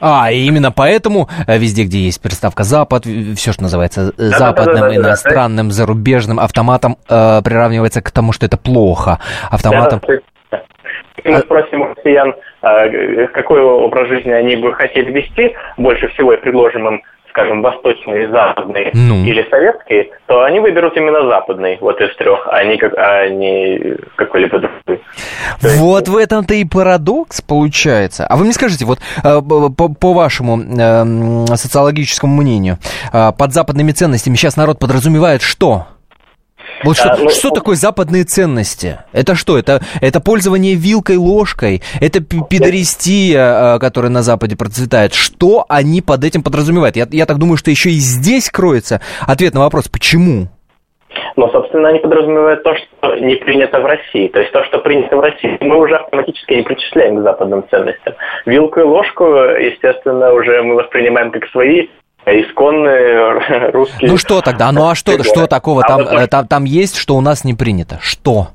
А, 0.00 0.30
и 0.30 0.46
именно 0.46 0.70
поэтому 0.72 1.28
э, 1.46 1.58
везде, 1.58 1.84
где 1.84 1.98
есть 1.98 2.22
приставка 2.22 2.62
«Запад», 2.64 3.04
все, 3.04 3.52
что 3.52 3.62
называется 3.62 4.12
э, 4.16 4.30
да, 4.30 4.38
западным, 4.38 4.74
да, 4.74 4.80
да, 4.80 4.88
да, 4.88 4.96
иностранным, 4.96 5.70
зарубежным 5.70 6.40
автоматом, 6.40 6.96
э, 7.08 7.40
приравнивается 7.42 8.02
к 8.02 8.10
тому, 8.10 8.32
что 8.32 8.46
это 8.46 8.56
плохо. 8.56 9.18
Автоматом... 9.50 10.00
Да, 10.50 10.62
мы 11.24 11.38
спросим 11.38 11.80
у 11.82 11.86
россиян, 11.86 12.34
э, 12.62 13.26
какой 13.28 13.60
образ 13.60 14.08
жизни 14.08 14.30
они 14.30 14.56
бы 14.56 14.72
хотели 14.74 15.10
вести, 15.10 15.56
больше 15.76 16.08
всего 16.08 16.32
и 16.32 16.40
предложим 16.40 16.86
им 16.86 17.02
скажем, 17.36 17.60
восточные, 17.60 18.30
западные 18.30 18.90
ну. 18.94 19.22
или 19.24 19.46
советские, 19.50 20.08
то 20.24 20.42
они 20.44 20.58
выберут 20.58 20.96
именно 20.96 21.28
западный, 21.28 21.76
вот 21.82 22.00
из 22.00 22.16
трех, 22.16 22.48
а 22.50 22.64
не, 22.64 22.78
как, 22.78 22.94
а 22.96 23.28
не 23.28 23.98
какой-либо 24.16 24.58
другой. 24.58 25.02
Вот 25.60 26.08
в 26.08 26.16
этом-то 26.16 26.54
и 26.54 26.64
парадокс 26.64 27.42
получается. 27.42 28.26
А 28.26 28.36
вы 28.36 28.44
мне 28.44 28.54
скажите, 28.54 28.86
вот 28.86 29.00
э, 29.22 29.40
по, 29.42 29.88
по 29.88 30.14
вашему 30.14 30.58
э, 30.58 31.56
социологическому 31.56 32.34
мнению, 32.40 32.78
э, 33.12 33.32
под 33.38 33.52
западными 33.52 33.92
ценностями 33.92 34.36
сейчас 34.36 34.56
народ 34.56 34.78
подразумевает 34.78 35.42
что? 35.42 35.88
Вот 36.84 36.96
что, 36.96 37.12
а, 37.12 37.16
ну, 37.16 37.30
что 37.30 37.50
такое 37.50 37.76
западные 37.76 38.24
ценности? 38.24 38.98
Это 39.12 39.34
что? 39.34 39.58
Это, 39.58 39.80
это 40.00 40.20
пользование 40.20 40.74
вилкой, 40.74 41.16
ложкой? 41.16 41.82
Это 42.00 42.20
пидористия, 42.20 43.74
а, 43.74 43.78
которая 43.78 44.10
на 44.10 44.22
Западе 44.22 44.56
процветает? 44.56 45.14
Что 45.14 45.64
они 45.68 46.02
под 46.02 46.24
этим 46.24 46.42
подразумевают? 46.42 46.96
Я, 46.96 47.06
я 47.10 47.26
так 47.26 47.38
думаю, 47.38 47.56
что 47.56 47.70
еще 47.70 47.90
и 47.90 47.94
здесь 47.94 48.50
кроется 48.50 49.00
ответ 49.26 49.54
на 49.54 49.60
вопрос, 49.60 49.88
почему? 49.88 50.48
Но, 51.36 51.48
собственно, 51.48 51.88
они 51.88 51.98
подразумевают 51.98 52.62
то, 52.62 52.74
что 52.74 53.16
не 53.16 53.36
принято 53.36 53.80
в 53.80 53.86
России. 53.86 54.28
То 54.28 54.40
есть 54.40 54.52
то, 54.52 54.64
что 54.64 54.78
принято 54.78 55.16
в 55.16 55.20
России, 55.20 55.56
мы 55.60 55.78
уже 55.78 55.96
автоматически 55.96 56.54
не 56.54 56.62
причисляем 56.62 57.16
к 57.16 57.22
западным 57.22 57.64
ценностям. 57.70 58.14
Вилку 58.44 58.80
и 58.80 58.84
ложку, 58.84 59.24
естественно, 59.24 60.32
уже 60.32 60.62
мы 60.62 60.74
воспринимаем 60.74 61.30
как 61.30 61.46
свои, 61.48 61.88
исконные 62.26 63.70
русские. 63.72 64.10
Ну 64.10 64.16
что 64.16 64.40
тогда? 64.40 64.72
Ну 64.72 64.88
а 64.88 64.94
что, 64.94 65.22
что 65.22 65.46
такого 65.46 65.82
а 65.82 65.88
там, 65.88 66.04
вот, 66.04 66.12
э, 66.12 66.26
там, 66.26 66.46
там 66.46 66.64
есть, 66.64 66.96
что 66.96 67.14
у 67.14 67.20
нас 67.20 67.44
не 67.44 67.54
принято? 67.54 67.98
Что? 68.00 68.48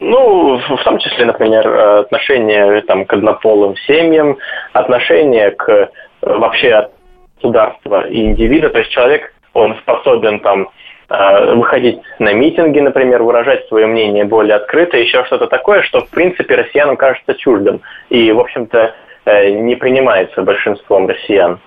Ну, 0.00 0.58
в 0.58 0.84
том 0.84 0.98
числе, 0.98 1.24
например, 1.24 1.66
отношение 2.00 2.82
там, 2.82 3.04
к 3.04 3.12
однополым 3.12 3.76
семьям, 3.86 4.36
отношение 4.72 5.52
к 5.52 5.68
э, 5.70 5.88
вообще 6.20 6.88
государства 7.36 8.06
и 8.08 8.24
индивида. 8.24 8.70
То 8.70 8.78
есть 8.80 8.90
человек, 8.90 9.32
он 9.52 9.76
способен 9.76 10.40
там 10.40 10.68
э, 11.08 11.54
выходить 11.54 12.00
на 12.18 12.32
митинги, 12.32 12.80
например, 12.80 13.22
выражать 13.22 13.66
свое 13.68 13.86
мнение 13.86 14.24
более 14.24 14.56
открыто, 14.56 14.96
еще 14.96 15.24
что-то 15.26 15.46
такое, 15.46 15.82
что, 15.82 16.00
в 16.00 16.10
принципе, 16.10 16.56
россиянам 16.56 16.96
кажется 16.96 17.34
чуждым 17.34 17.80
и, 18.10 18.32
в 18.32 18.40
общем-то, 18.40 18.94
не 19.26 19.74
принимается 19.76 20.42
большинством 20.42 21.06
россиян. 21.06 21.58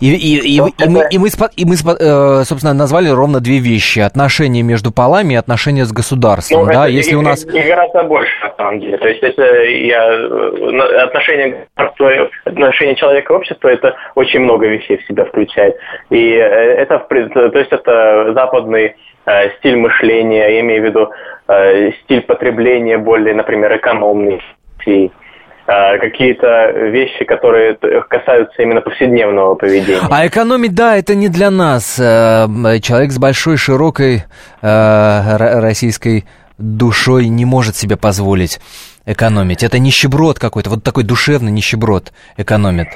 И, 0.00 0.06
и, 0.12 0.38
и, 0.38 0.56
и, 0.56 0.60
мы, 0.88 1.06
и, 1.10 1.18
мы, 1.18 1.28
и 1.56 1.64
мы, 1.64 1.74
э, 1.74 2.44
собственно, 2.44 2.74
назвали 2.74 3.08
ровно 3.08 3.40
две 3.40 3.58
вещи. 3.58 4.00
Отношения 4.00 4.62
между 4.62 4.92
полами 4.92 5.34
и 5.34 5.36
отношения 5.36 5.84
с 5.84 5.92
государством. 5.92 6.66
Ну, 6.66 6.72
да? 6.72 6.86
Если 6.86 7.12
и, 7.12 7.16
у 7.16 7.22
нас... 7.22 7.44
и 7.44 7.60
гораздо 7.60 8.04
больше, 8.04 8.32
на 8.42 8.54
самом 8.56 8.80
деле. 8.80 8.98
То 8.98 9.08
есть 9.08 9.22
это 9.22 9.42
я, 9.64 10.12
э, 10.12 11.02
отношения 11.04 11.66
отношения 12.44 12.94
человека 12.96 13.32
и 13.32 13.36
общества, 13.36 13.68
это 13.68 13.94
очень 14.14 14.40
много 14.40 14.66
вещей 14.66 14.98
в 14.98 15.06
себя 15.06 15.24
включает. 15.24 15.76
И 16.10 16.32
э, 16.32 16.38
это, 16.38 16.98
то 16.98 17.58
есть 17.58 17.72
это 17.72 18.32
западный 18.34 18.96
стиль 19.58 19.76
мышления, 19.76 20.54
я 20.54 20.60
имею 20.60 20.82
в 20.82 20.84
виду 20.86 21.10
стиль 22.04 22.22
потребления 22.22 22.96
более, 22.96 23.34
например, 23.34 23.76
экономный, 23.76 24.40
какие-то 25.98 26.70
вещи, 26.90 27.24
которые 27.24 27.76
касаются 28.08 28.62
именно 28.62 28.80
повседневного 28.80 29.54
поведения. 29.54 30.00
А 30.10 30.26
экономить, 30.26 30.74
да, 30.74 30.96
это 30.96 31.14
не 31.14 31.28
для 31.28 31.50
нас. 31.50 31.98
Э, 31.98 32.46
человек 32.80 33.12
с 33.12 33.18
большой, 33.18 33.56
широкой 33.56 34.24
э, 34.62 35.36
российской 35.60 36.24
душой 36.58 37.28
не 37.28 37.44
может 37.44 37.76
себе 37.76 37.96
позволить 37.96 38.58
экономить. 39.06 39.62
Это 39.62 39.78
нищеброд 39.78 40.38
какой-то, 40.38 40.70
вот 40.70 40.84
такой 40.84 41.04
душевный 41.04 41.52
нищеброд 41.52 42.12
экономит. 42.36 42.88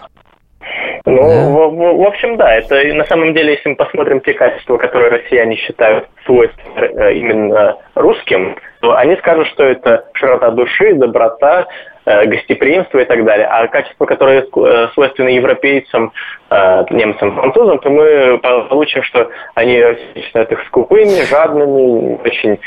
Ну, 1.07 1.17
да? 1.17 1.49
в, 1.49 1.71
в, 1.71 1.99
в 1.99 2.07
общем, 2.07 2.37
да, 2.39 2.55
это 2.55 2.77
на 2.95 3.05
самом 3.05 3.35
деле, 3.35 3.53
если 3.53 3.69
мы 3.69 3.77
посмотрим 3.77 4.21
те 4.21 4.33
качества, 4.33 4.79
которые 4.79 5.11
россияне 5.11 5.57
считают 5.57 6.09
свойственны 6.25 6.81
э, 6.81 7.15
именно 7.15 7.77
русским, 7.95 8.57
то 8.81 8.97
они 8.97 9.15
скажут, 9.17 9.47
что 9.49 9.65
это 9.65 10.07
широта 10.15 10.51
души, 10.51 10.95
доброта, 10.95 11.67
Э, 11.67 11.94
гостеприимство 12.05 12.99
и 12.99 13.05
так 13.05 13.25
далее. 13.25 13.47
А 13.47 13.67
качества, 13.69 14.07
которые 14.07 14.43
э, 14.43 14.89
свойственны 14.95 15.31
европейцам, 15.31 16.13
э, 16.51 16.85
немцам, 16.91 17.35
французам, 17.35 17.79
то 17.79 17.91
мы 17.91 18.39
получим, 18.39 19.03
что 19.03 19.31
они 19.55 19.83
считают 20.17 20.53
их 20.53 20.63
скупыми, 20.67 21.25
жадными, 21.29 22.21
очень 22.23 22.59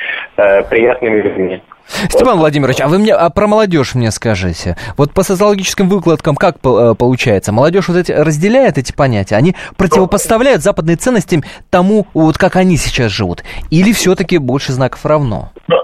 приятными 0.69 1.21
людьми. 1.21 1.61
Степан 1.87 2.33
вот. 2.33 2.41
Владимирович, 2.41 2.81
а 2.81 2.87
вы 2.87 2.99
мне 2.99 3.13
а 3.13 3.29
про 3.29 3.47
молодежь 3.47 3.95
мне 3.95 4.11
скажите. 4.11 4.75
Вот 4.97 5.13
по 5.13 5.23
социологическим 5.23 5.89
выкладкам 5.89 6.35
как 6.35 6.59
получается? 6.59 7.51
Молодежь 7.51 7.87
вот 7.87 7.97
эти 7.97 8.11
разделяет 8.11 8.77
эти 8.77 8.93
понятия? 8.93 9.35
Они 9.35 9.55
противопоставляют 9.77 10.61
западные 10.61 10.97
ценности 10.97 11.41
тому, 11.69 12.05
вот 12.13 12.37
как 12.37 12.55
они 12.55 12.77
сейчас 12.77 13.11
живут? 13.11 13.43
Или 13.71 13.91
все-таки 13.93 14.37
больше 14.37 14.71
знаков 14.71 15.05
равно? 15.05 15.51
Ну, 15.67 15.77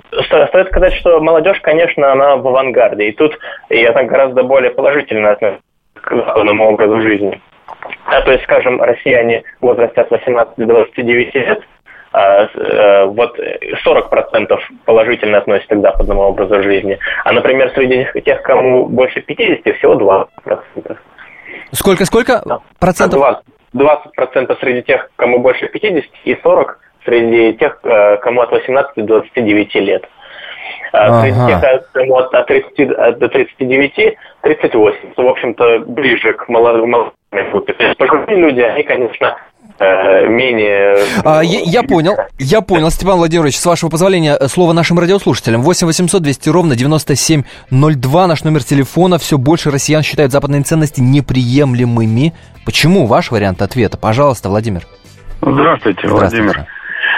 стоит 0.47 0.67
сказать, 0.67 0.93
что 0.93 1.19
молодежь, 1.19 1.59
конечно, 1.61 2.11
она 2.11 2.35
в 2.35 2.47
авангарде. 2.47 3.09
И 3.09 3.11
тут 3.11 3.37
я 3.69 3.91
так 3.93 4.07
гораздо 4.07 4.43
более 4.43 4.71
положительно 4.71 5.31
отношусь 5.31 5.59
к 5.95 6.15
западному 6.15 6.65
образу 6.65 7.01
жизни. 7.01 7.41
А, 8.05 8.21
то 8.21 8.31
есть, 8.31 8.43
скажем, 8.43 8.81
россияне 8.81 9.43
в 9.61 9.65
возрасте 9.65 10.01
от 10.01 10.11
18 10.11 10.55
до 10.57 10.65
29 10.65 11.35
лет, 11.35 11.61
вот 12.13 13.39
40% 13.85 14.59
положительно 14.85 15.39
относятся 15.39 15.75
к 15.75 15.81
западному 15.81 16.21
образу 16.21 16.61
жизни. 16.61 16.99
А, 17.23 17.31
например, 17.31 17.71
среди 17.73 18.07
тех, 18.21 18.41
кому 18.43 18.85
больше 18.85 19.21
50, 19.21 19.75
всего 19.77 20.27
20%. 20.45 20.97
Сколько-сколько 21.71 22.43
процентов? 22.79 23.19
20, 23.19 23.43
20 23.73 24.11
процентов 24.13 24.59
среди 24.59 24.83
тех, 24.83 25.09
кому 25.15 25.39
больше 25.39 25.67
50, 25.67 26.05
и 26.25 26.37
40 26.41 26.79
среди 27.05 27.53
тех, 27.53 27.79
э, 27.83 28.17
кому 28.17 28.41
от 28.41 28.51
18 28.51 29.05
до 29.05 29.19
29 29.19 29.75
лет. 29.75 30.07
А 30.91 31.21
среди 31.21 31.39
ага. 31.39 31.59
тех, 31.59 31.91
кому 31.91 32.17
от 32.17 32.31
30 32.45 33.17
до 33.17 33.27
39, 33.27 34.17
38. 34.41 35.13
В 35.17 35.27
общем-то, 35.27 35.79
ближе 35.79 36.33
к 36.33 36.47
молодым 36.47 37.11
группе. 37.31 37.73
То 37.73 37.83
есть 37.83 37.97
пожилые 37.97 38.37
люди, 38.37 38.61
они, 38.61 38.83
конечно, 38.83 39.25
э, 39.27 39.52
менее... 40.27 40.97
А, 41.23 41.41
я, 41.41 41.59
я 41.61 41.83
понял, 41.83 42.15
я 42.39 42.61
понял, 42.61 42.89
Степан 42.89 43.17
Владимирович, 43.17 43.57
с 43.57 43.65
вашего 43.65 43.89
позволения, 43.89 44.35
э, 44.39 44.47
слово 44.47 44.73
нашим 44.73 44.99
радиослушателям. 44.99 45.61
8 45.61 45.87
800 45.87 46.21
200 46.21 46.49
ровно 46.49 46.75
9702, 46.75 48.27
наш 48.27 48.43
номер 48.43 48.63
телефона. 48.63 49.17
Все 49.17 49.37
больше 49.37 49.71
россиян 49.71 50.03
считают 50.03 50.31
западные 50.31 50.63
ценности 50.63 51.01
неприемлемыми. 51.01 52.33
Почему? 52.65 53.05
Ваш 53.05 53.31
вариант 53.31 53.61
ответа. 53.61 53.97
Пожалуйста, 53.97 54.49
Владимир. 54.49 54.83
Здравствуйте, 55.41 56.07
Здравствуйте. 56.07 56.43
Владимир. 56.43 56.67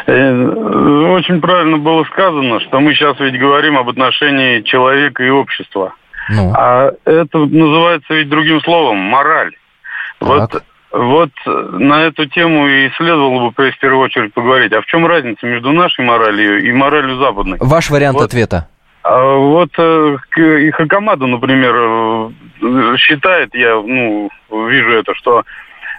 Э, 0.07 1.09
очень 1.11 1.41
правильно 1.41 1.77
было 1.77 2.03
сказано, 2.05 2.59
что 2.61 2.79
мы 2.79 2.93
сейчас 2.93 3.19
ведь 3.19 3.39
говорим 3.39 3.77
об 3.77 3.89
отношении 3.89 4.61
человека 4.61 5.23
и 5.23 5.29
общества. 5.29 5.93
Ну. 6.29 6.53
А 6.55 6.91
это 7.05 7.37
называется 7.37 8.13
ведь 8.13 8.29
другим 8.29 8.61
словом 8.61 8.97
мораль. 8.97 9.55
Вот, 10.19 10.63
вот 10.95 11.31
на 11.45 12.03
эту 12.03 12.25
тему 12.25 12.67
и 12.67 12.89
следовало 12.95 13.49
бы 13.49 13.71
в 13.71 13.79
первую 13.79 14.01
очередь 14.01 14.33
поговорить. 14.33 14.71
А 14.73 14.81
в 14.81 14.85
чем 14.85 15.05
разница 15.05 15.45
между 15.45 15.71
нашей 15.73 16.05
моралью 16.05 16.63
и 16.63 16.71
моралью 16.71 17.17
западной? 17.17 17.57
Ваш 17.59 17.89
вариант 17.89 18.17
вот, 18.17 18.25
ответа. 18.25 18.69
А 19.03 19.35
вот 19.35 19.71
э, 19.77 20.17
и 20.37 20.71
Хакамаду, 20.71 21.27
например, 21.27 21.75
э, 21.75 22.97
считает, 22.97 23.53
я 23.53 23.75
ну, 23.75 24.29
вижу 24.49 24.91
это, 24.91 25.13
что 25.15 25.43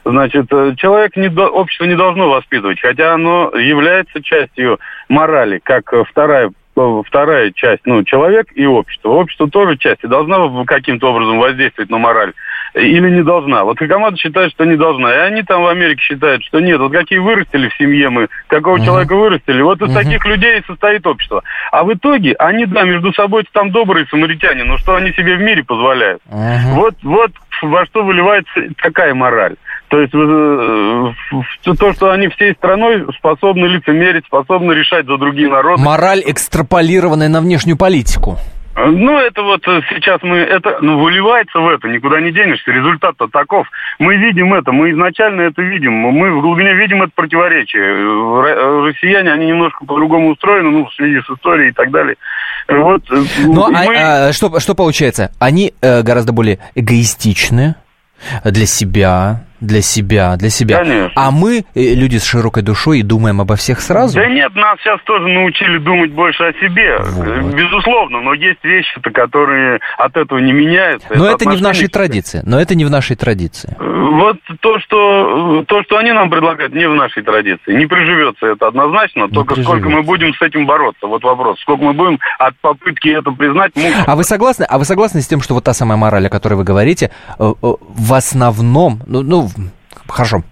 Значит, 0.07 0.47
э, 0.53 0.75
человек 0.77 1.17
не 1.17 1.29
до, 1.29 1.49
общество 1.49 1.85
не 1.85 1.97
должно 1.97 2.31
воспитывать, 2.31 2.81
хотя 2.81 3.15
оно 3.15 3.51
является 3.57 4.23
частью 4.23 4.79
морали, 5.09 5.61
как 5.61 5.93
вторая 6.09 6.53
э, 6.77 7.03
вторая 7.05 7.51
часть, 7.51 7.83
ну, 7.87 8.05
человек 8.05 8.47
и 8.55 8.67
общество. 8.67 9.09
Общество 9.09 9.51
тоже 9.51 9.77
часть 9.77 10.05
и 10.05 10.07
должна 10.07 10.65
каким-то 10.65 11.11
образом 11.11 11.41
воздействовать 11.41 11.91
на 11.91 11.99
мораль 11.99 12.35
или 12.75 13.11
не 13.11 13.23
должна. 13.23 13.65
Вот 13.65 13.79
команда 13.79 14.19
считает, 14.19 14.53
что 14.53 14.65
не 14.65 14.77
должна. 14.77 15.13
И 15.15 15.19
они 15.19 15.43
там 15.43 15.63
в 15.63 15.67
Америке 15.67 16.03
считают, 16.03 16.43
что 16.45 16.61
нет. 16.61 16.79
Вот 16.79 16.93
какие 16.93 17.19
вырастили 17.19 17.69
в 17.69 17.77
семье 17.77 18.11
мы, 18.11 18.29
какого 18.49 18.77
uh-huh. 18.77 18.85
человека 18.85 19.17
вырастили, 19.17 19.63
вот 19.63 19.81
из 19.83 19.91
uh-huh. 19.91 20.03
таких 20.03 20.25
людей 20.27 20.59
и 20.59 20.67
состоит 20.67 21.07
общество. 21.07 21.43
А 21.73 21.85
в 21.85 21.93
итоге 21.93 22.35
они, 22.39 22.67
да, 22.67 22.83
между 22.83 23.13
собой 23.13 23.45
там 23.53 23.71
добрые 23.71 24.07
самаритяне, 24.07 24.65
но 24.65 24.77
что 24.79 24.97
они 24.97 25.13
себе 25.13 25.37
в 25.37 25.41
мире 25.41 25.65
позволяют? 25.65 26.21
Uh-huh. 26.29 26.75
Вот, 26.75 26.95
вот 27.03 27.31
во 27.63 27.87
что 27.87 28.05
выливается 28.05 28.51
такая 28.83 29.15
мораль. 29.15 29.57
То 29.89 30.01
есть 30.01 30.13
э, 30.15 31.75
то, 31.79 31.93
что 31.93 32.11
они 32.11 32.29
всей 32.29 32.55
страной 32.55 33.07
способны 33.19 33.67
лицемерить, 33.67 34.27
способны 34.27 34.73
решать 34.73 35.07
за 35.07 35.17
другие 35.17 35.49
народы. 35.49 35.83
Мораль, 35.83 36.23
экстраполированная 36.27 37.29
на 37.29 37.41
внешнюю 37.41 37.77
политику. 37.77 38.37
Ну, 38.77 39.19
это 39.19 39.43
вот 39.43 39.67
э, 39.67 39.81
сейчас 39.89 40.23
мы, 40.23 40.37
это 40.37 40.79
ну, 40.83 40.99
выливается 40.99 41.59
в 41.59 41.69
это, 41.69 41.89
никуда 41.89 42.21
не 42.21 42.31
денешься, 42.31 42.71
результат-то 42.71 43.27
таков. 43.29 43.67
Мы 43.99 44.17
видим 44.17 44.53
это, 44.53 44.71
мы 44.71 44.91
изначально 44.91 45.43
это 45.43 45.63
видим, 45.63 45.93
мы 45.95 46.31
в 46.31 46.43
глубине 46.43 46.75
видим 46.75 47.03
это 47.03 47.11
противоречие. 47.15 47.83
Э, 47.83 48.87
россияне, 48.87 49.33
они 49.33 49.47
немножко 49.47 49.87
по-другому 49.87 50.33
устроены, 50.33 50.71
ну, 50.71 50.87
в 50.87 50.95
связи 50.95 51.23
с 51.23 51.31
историей 51.31 51.71
и 51.71 51.73
так 51.73 51.91
далее. 51.91 52.17
Вот, 52.69 53.03
ну, 53.09 53.65
а, 53.65 53.71
мы... 53.71 53.97
а, 53.97 54.33
что, 54.35 54.61
что 54.61 54.75
получается? 54.75 55.33
Они 55.39 55.73
э, 55.81 56.03
гораздо 56.03 56.35
более 56.35 56.59
эгоистичны 56.75 57.77
для 58.45 58.67
себя, 58.67 59.46
для 59.61 59.81
себя, 59.81 60.37
для 60.37 60.51
себя. 60.51 60.79
Конечно. 60.79 61.13
А 61.15 61.31
мы, 61.31 61.65
э, 61.75 61.95
люди 61.95 62.19
с 62.19 62.25
широкой 62.25 62.63
душой, 62.63 63.01
и 63.01 63.03
думаем 63.03 63.41
обо 63.41 63.57
всех 63.57 63.81
сразу? 63.81 64.17
Да 64.17 64.27
нет, 64.27 64.55
нас 64.55 64.79
сейчас 64.81 65.01
тоже 65.05 65.27
научили 65.29 65.79
думать 65.79 66.13
больше 66.13 66.45
о 66.45 66.53
себе. 66.55 66.99
Вот. 66.99 67.55
Безусловно, 67.55 68.21
но 68.21 68.35
есть 68.35 68.63
вещи-то, 68.63 69.11
которые 69.11 69.81
от 69.99 70.17
этого 70.17 70.39
не 70.39 70.53
меняются. 70.53 71.09
Но 71.15 71.27
это, 71.27 71.45
это 71.45 71.47
не 71.47 71.57
в 71.57 71.63
нашей 71.63 71.89
традиции. 71.89 72.43
Но 72.45 72.61
это 72.61 72.75
не 72.75 72.85
в 72.85 72.91
нашей 72.91 73.17
традиции. 73.17 73.75
Вот 73.79 74.39
то, 74.61 74.79
что, 74.81 75.65
то, 75.67 75.83
что 75.83 75.99
они 75.99 76.13
нам 76.13 76.31
предлагают, 76.31 76.75
не 76.75 76.89
в 76.89 76.95
нашей 76.95 77.23
традиции. 77.23 77.73
Не 77.73 77.87
приживется 77.87 78.47
это 78.47 78.69
однозначно, 78.69 79.23
не 79.23 79.29
только 79.29 79.55
приживется. 79.55 79.79
сколько 79.79 79.89
мы 79.89 80.03
будем 80.03 80.35
с 80.35 80.43
этим 80.43 80.67
бороться. 80.67 81.07
Вот 81.07 81.23
вопрос. 81.23 81.61
Сколько 81.61 81.85
мы 81.85 81.93
будем 81.93 82.19
от 82.39 82.57
попытки 82.61 83.09
это 83.09 83.31
признать 83.31 83.75
мучиться. 83.75 84.05
А 84.07 84.17
вы 84.17 84.25
согласны, 84.25 84.65
а 84.65 84.79
вы 84.79 84.85
согласны 84.85 85.21
с 85.21 85.29
тем, 85.29 85.41
что 85.41 85.55
вот 85.55 85.65
та 85.65 85.75
самая 85.75 85.97
мораль, 85.97 86.27
о 86.27 86.31
которой 86.31 86.55
вы 86.55 86.65
говорите, 86.65 87.11
э, 87.39 87.43
э, 87.43 87.55
в 87.63 88.15
основном, 88.15 89.01
ну, 89.07 89.23
ну 89.23 89.46
хорошо, 90.09 90.45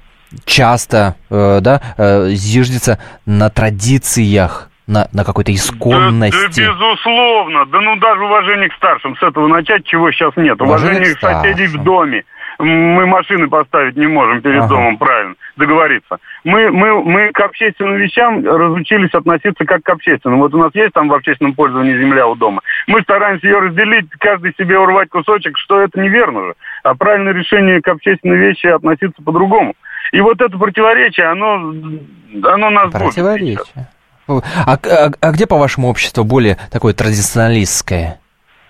часто, 0.44 1.16
э, 1.30 1.60
да, 1.60 1.80
э, 1.96 2.30
зиждется 2.34 2.98
на 3.26 3.50
традициях, 3.50 4.70
на, 4.86 5.08
на 5.12 5.24
какой-то 5.24 5.52
исконности. 5.54 6.60
Да, 6.60 6.66
да, 6.66 6.72
безусловно. 6.72 7.66
Да 7.66 7.80
ну 7.80 7.96
даже 7.96 8.24
уважение 8.24 8.68
к 8.68 8.74
старшим. 8.74 9.16
С 9.16 9.22
этого 9.22 9.48
начать, 9.48 9.84
чего 9.86 10.10
сейчас 10.12 10.36
нет. 10.36 10.60
Уважение, 10.60 10.96
уважение 10.96 11.14
к, 11.14 11.20
соседей 11.20 11.66
в 11.66 11.82
доме 11.82 12.24
мы 12.58 13.06
машины 13.06 13.48
поставить 13.48 13.96
не 13.96 14.06
можем 14.06 14.40
перед 14.40 14.60
ага. 14.60 14.68
домом, 14.68 14.96
правильно, 14.96 15.34
договориться. 15.56 16.18
Мы, 16.44 16.70
мы, 16.70 17.02
мы 17.02 17.30
к 17.32 17.40
общественным 17.40 17.96
вещам 17.96 18.44
разучились 18.44 19.12
относиться 19.12 19.64
как 19.64 19.82
к 19.82 19.88
общественным. 19.88 20.40
Вот 20.40 20.54
у 20.54 20.58
нас 20.58 20.70
есть 20.74 20.92
там 20.92 21.08
в 21.08 21.14
общественном 21.14 21.54
пользовании 21.54 21.98
земля 21.98 22.26
у 22.26 22.34
дома. 22.34 22.62
Мы 22.86 23.02
стараемся 23.02 23.46
ее 23.46 23.58
разделить, 23.58 24.08
каждый 24.18 24.54
себе 24.56 24.78
урвать 24.78 25.08
кусочек, 25.08 25.56
что 25.58 25.80
это 25.80 26.00
неверно 26.00 26.46
же. 26.46 26.54
А 26.82 26.94
правильное 26.94 27.32
решение 27.32 27.80
к 27.80 27.88
общественной 27.88 28.36
вещи 28.36 28.66
относиться 28.66 29.22
по-другому. 29.22 29.74
И 30.12 30.20
вот 30.20 30.40
это 30.40 30.56
противоречие, 30.56 31.26
оно, 31.26 31.72
оно 32.44 32.70
нас 32.70 32.92
Противоречие. 32.92 33.88
А, 34.26 34.40
а, 34.66 35.10
а 35.20 35.32
где, 35.32 35.46
по-вашему, 35.46 35.88
общество 35.88 36.22
более 36.22 36.58
такое 36.70 36.94
традиционалистское? 36.94 38.20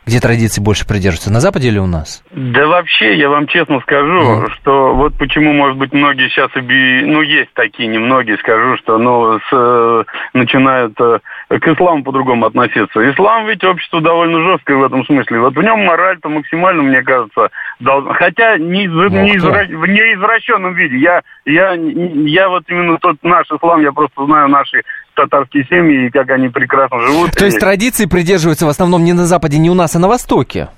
где 0.06 0.20
традиции 0.20 0.60
больше 0.60 0.86
придерживаются, 0.86 1.32
на 1.32 1.40
Западе 1.40 1.68
или 1.68 1.78
у 1.78 1.86
нас? 1.86 2.22
Да 2.30 2.66
вообще, 2.66 3.16
я 3.16 3.30
вам 3.30 3.46
честно 3.46 3.80
скажу, 3.80 4.44
mm. 4.44 4.50
что 4.50 4.94
вот 4.94 5.14
почему, 5.18 5.52
может 5.52 5.78
быть, 5.78 5.92
многие 5.92 6.28
сейчас, 6.28 6.50
ну, 6.54 7.22
есть 7.22 7.52
такие, 7.54 7.88
немногие, 7.88 8.36
скажу, 8.38 8.76
что, 8.78 8.98
ну, 8.98 9.38
с, 9.38 9.48
э, 9.50 10.04
начинают 10.34 10.94
э, 11.00 11.20
к 11.48 11.68
исламу 11.68 12.04
по-другому 12.04 12.46
относиться. 12.46 13.10
Ислам 13.10 13.46
ведь 13.46 13.64
общество 13.64 14.00
довольно 14.02 14.42
жесткое 14.42 14.76
в 14.76 14.84
этом 14.84 15.06
смысле. 15.06 15.40
Вот 15.40 15.54
в 15.54 15.62
нем 15.62 15.84
мораль-то 15.84 16.28
максимально, 16.28 16.82
мне 16.82 17.02
кажется, 17.02 17.48
должна... 17.80 18.12
Хотя 18.14 18.58
не, 18.58 18.86
ну, 18.86 19.08
не 19.08 19.36
извра... 19.36 19.64
в 19.64 19.86
неизвращенном 19.86 20.74
виде. 20.74 20.98
Я, 20.98 21.22
я, 21.46 21.72
я 21.72 22.48
вот 22.50 22.64
именно 22.68 22.98
тот 22.98 23.16
наш 23.22 23.46
ислам, 23.50 23.80
я 23.80 23.92
просто 23.92 24.26
знаю 24.26 24.48
наши 24.48 24.82
татарские 25.14 25.64
семьи 25.64 26.06
и 26.06 26.10
как 26.10 26.30
они 26.30 26.48
прекрасно 26.48 27.00
живут. 27.00 27.32
То 27.32 27.44
есть 27.44 27.58
традиции 27.58 28.06
придерживаются 28.06 28.66
в 28.66 28.68
основном 28.68 29.04
не 29.04 29.12
на 29.12 29.26
Западе, 29.26 29.58
не 29.58 29.70
у 29.70 29.74
нас, 29.74 29.94
а 29.96 29.98
на 29.98 30.08
Востоке? 30.08 30.68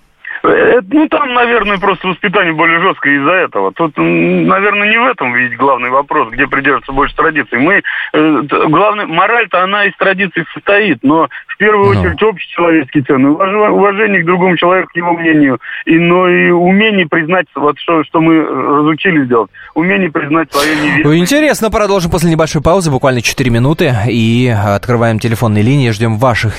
Э, 0.46 0.80
ну, 0.90 1.08
там, 1.08 1.34
наверное, 1.34 1.78
просто 1.78 2.08
воспитание 2.08 2.52
более 2.52 2.80
жесткое 2.80 3.16
из-за 3.16 3.32
этого. 3.32 3.72
Тут, 3.72 3.96
наверное, 3.96 4.90
не 4.90 4.98
в 4.98 5.06
этом 5.06 5.34
ведь 5.34 5.56
главный 5.56 5.90
вопрос, 5.90 6.30
где 6.30 6.46
придерживаться 6.46 6.92
больше 6.92 7.16
традиций. 7.16 7.58
Мы, 7.58 7.82
э, 8.12 8.42
главное, 8.68 9.06
мораль-то 9.06 9.62
она 9.62 9.86
из 9.86 9.96
традиций 9.96 10.44
состоит, 10.54 10.98
но 11.02 11.28
в 11.48 11.56
первую 11.56 11.94
но. 11.94 12.00
очередь 12.00 12.22
общечеловеческие 12.22 13.04
цены, 13.04 13.30
уважение 13.30 14.22
к 14.22 14.26
другому 14.26 14.56
человеку, 14.56 14.90
к 14.92 14.96
его 14.96 15.12
мнению, 15.12 15.58
и, 15.84 15.98
но 15.98 16.28
и 16.28 16.50
умение 16.50 17.06
признать, 17.06 17.46
вот 17.54 17.78
что, 17.78 18.04
что 18.04 18.20
мы 18.20 18.42
разучились 18.42 19.28
делать, 19.28 19.50
умение 19.74 20.10
признать 20.10 20.52
свое 20.52 20.76
невежество. 20.76 21.18
Интересно, 21.18 21.70
продолжим 21.70 22.10
после 22.10 22.30
небольшой 22.30 22.62
паузы, 22.62 22.90
буквально 22.90 23.22
4 23.22 23.50
минуты, 23.50 23.92
и 24.08 24.48
открываем 24.48 25.18
телефонные 25.18 25.62
линии, 25.62 25.90
ждем 25.90 26.18
ваших 26.18 26.54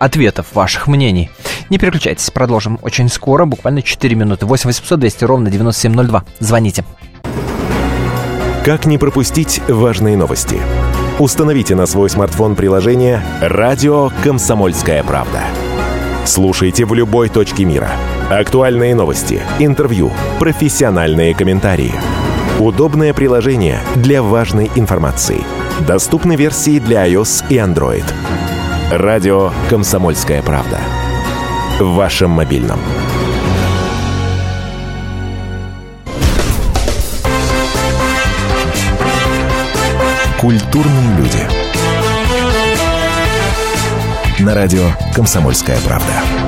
ответов, 0.00 0.46
ваших 0.54 0.88
мнений. 0.88 1.30
Не 1.68 1.78
переключайтесь, 1.78 2.30
продолжим 2.30 2.80
очень 2.82 3.08
скоро, 3.08 3.44
буквально 3.44 3.82
4 3.82 4.16
минуты. 4.16 4.46
8 4.46 4.66
800 4.66 4.98
200 4.98 5.24
ровно 5.24 5.50
9702. 5.50 6.24
Звоните. 6.40 6.84
Как 8.64 8.86
не 8.86 8.98
пропустить 8.98 9.60
важные 9.68 10.16
новости? 10.16 10.60
Установите 11.18 11.74
на 11.74 11.86
свой 11.86 12.10
смартфон 12.10 12.56
приложение 12.56 13.22
«Радио 13.40 14.10
Комсомольская 14.24 15.02
правда». 15.02 15.42
Слушайте 16.24 16.84
в 16.84 16.94
любой 16.94 17.28
точке 17.28 17.64
мира. 17.64 17.90
Актуальные 18.30 18.94
новости, 18.94 19.40
интервью, 19.58 20.12
профессиональные 20.38 21.34
комментарии. 21.34 21.92
Удобное 22.58 23.14
приложение 23.14 23.80
для 23.96 24.22
важной 24.22 24.70
информации. 24.76 25.42
Доступны 25.86 26.36
версии 26.36 26.78
для 26.78 27.08
iOS 27.08 27.44
и 27.48 27.56
Android. 27.56 28.04
Радио 28.90 29.52
«Комсомольская 29.68 30.42
правда». 30.42 30.80
В 31.78 31.94
вашем 31.94 32.30
мобильном. 32.30 32.80
Культурные 40.40 41.16
люди. 41.18 41.38
На 44.40 44.54
радио 44.56 44.82
«Комсомольская 45.14 45.78
правда». 45.86 46.39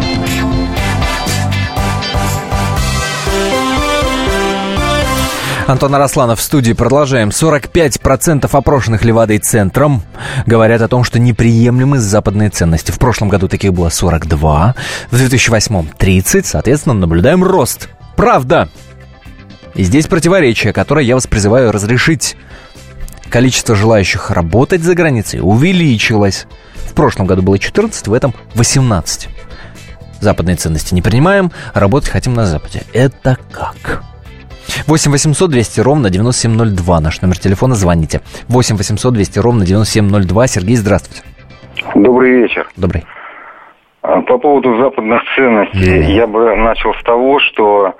Антон 5.66 5.94
Арасланов 5.94 6.40
в 6.40 6.42
студии. 6.42 6.72
Продолжаем. 6.72 7.28
45% 7.28 8.48
опрошенных 8.50 9.04
Левадой-центром 9.04 10.02
говорят 10.44 10.82
о 10.82 10.88
том, 10.88 11.04
что 11.04 11.20
неприемлемы 11.20 11.98
западные 11.98 12.50
ценности. 12.50 12.90
В 12.90 12.98
прошлом 12.98 13.28
году 13.28 13.46
таких 13.48 13.72
было 13.72 13.88
42, 13.88 14.74
в 15.10 15.16
2008 15.16 15.86
30. 15.96 16.46
Соответственно, 16.46 16.94
наблюдаем 16.94 17.44
рост. 17.44 17.88
Правда. 18.16 18.68
И 19.74 19.84
здесь 19.84 20.06
противоречие, 20.06 20.72
которое 20.72 21.06
я 21.06 21.14
вас 21.14 21.26
призываю 21.26 21.70
разрешить. 21.70 22.36
Количество 23.30 23.76
желающих 23.76 24.30
работать 24.30 24.82
за 24.82 24.94
границей 24.94 25.40
увеличилось. 25.42 26.46
В 26.90 26.92
прошлом 26.92 27.26
году 27.26 27.42
было 27.42 27.58
14, 27.58 28.08
в 28.08 28.12
этом 28.12 28.34
18. 28.54 29.28
Западные 30.20 30.56
ценности 30.56 30.92
не 30.92 31.02
принимаем, 31.02 31.52
работать 31.72 32.10
хотим 32.10 32.34
на 32.34 32.46
Западе. 32.46 32.82
Это 32.92 33.38
как? 33.50 34.02
8 34.86 35.10
800 35.12 35.50
200 35.50 35.80
ровно 35.80 36.10
9702. 36.10 37.00
Наш 37.00 37.22
номер 37.22 37.38
телефона. 37.38 37.74
Звоните. 37.74 38.20
8 38.48 38.76
800 38.76 39.14
200 39.14 39.38
ровно 39.38 39.64
9702. 39.64 40.46
Сергей, 40.46 40.76
здравствуйте. 40.76 41.22
Добрый 41.94 42.42
вечер. 42.42 42.68
Добрый. 42.76 43.04
А, 44.02 44.20
по 44.22 44.38
поводу 44.38 44.76
западных 44.78 45.22
ценностей, 45.36 46.00
mm. 46.00 46.12
я 46.12 46.26
бы 46.26 46.54
начал 46.56 46.92
с 46.94 47.02
того, 47.04 47.38
что 47.40 47.94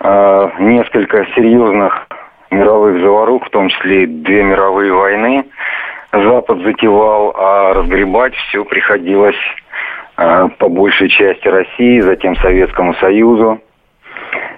э, 0.00 0.48
несколько 0.60 1.26
серьезных 1.34 2.06
мировых 2.50 3.00
заварух, 3.00 3.44
в 3.46 3.50
том 3.50 3.68
числе 3.68 4.04
и 4.04 4.06
две 4.06 4.44
мировые 4.44 4.92
войны, 4.92 5.44
Запад 6.12 6.58
затевал, 6.62 7.34
а 7.36 7.74
разгребать 7.74 8.34
все 8.34 8.64
приходилось 8.64 9.36
э, 10.16 10.48
по 10.58 10.68
большей 10.68 11.08
части 11.08 11.48
России, 11.48 12.00
затем 12.00 12.36
Советскому 12.36 12.94
Союзу. 12.94 13.60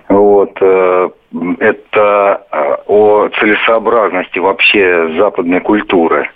Вот, 0.08 0.56
э, 0.60 1.10
это 1.60 2.46
э, 2.50 2.76
о 2.86 3.28
целесообразности 3.28 4.38
вообще 4.38 5.14
западной 5.18 5.60
культуры 5.60 6.30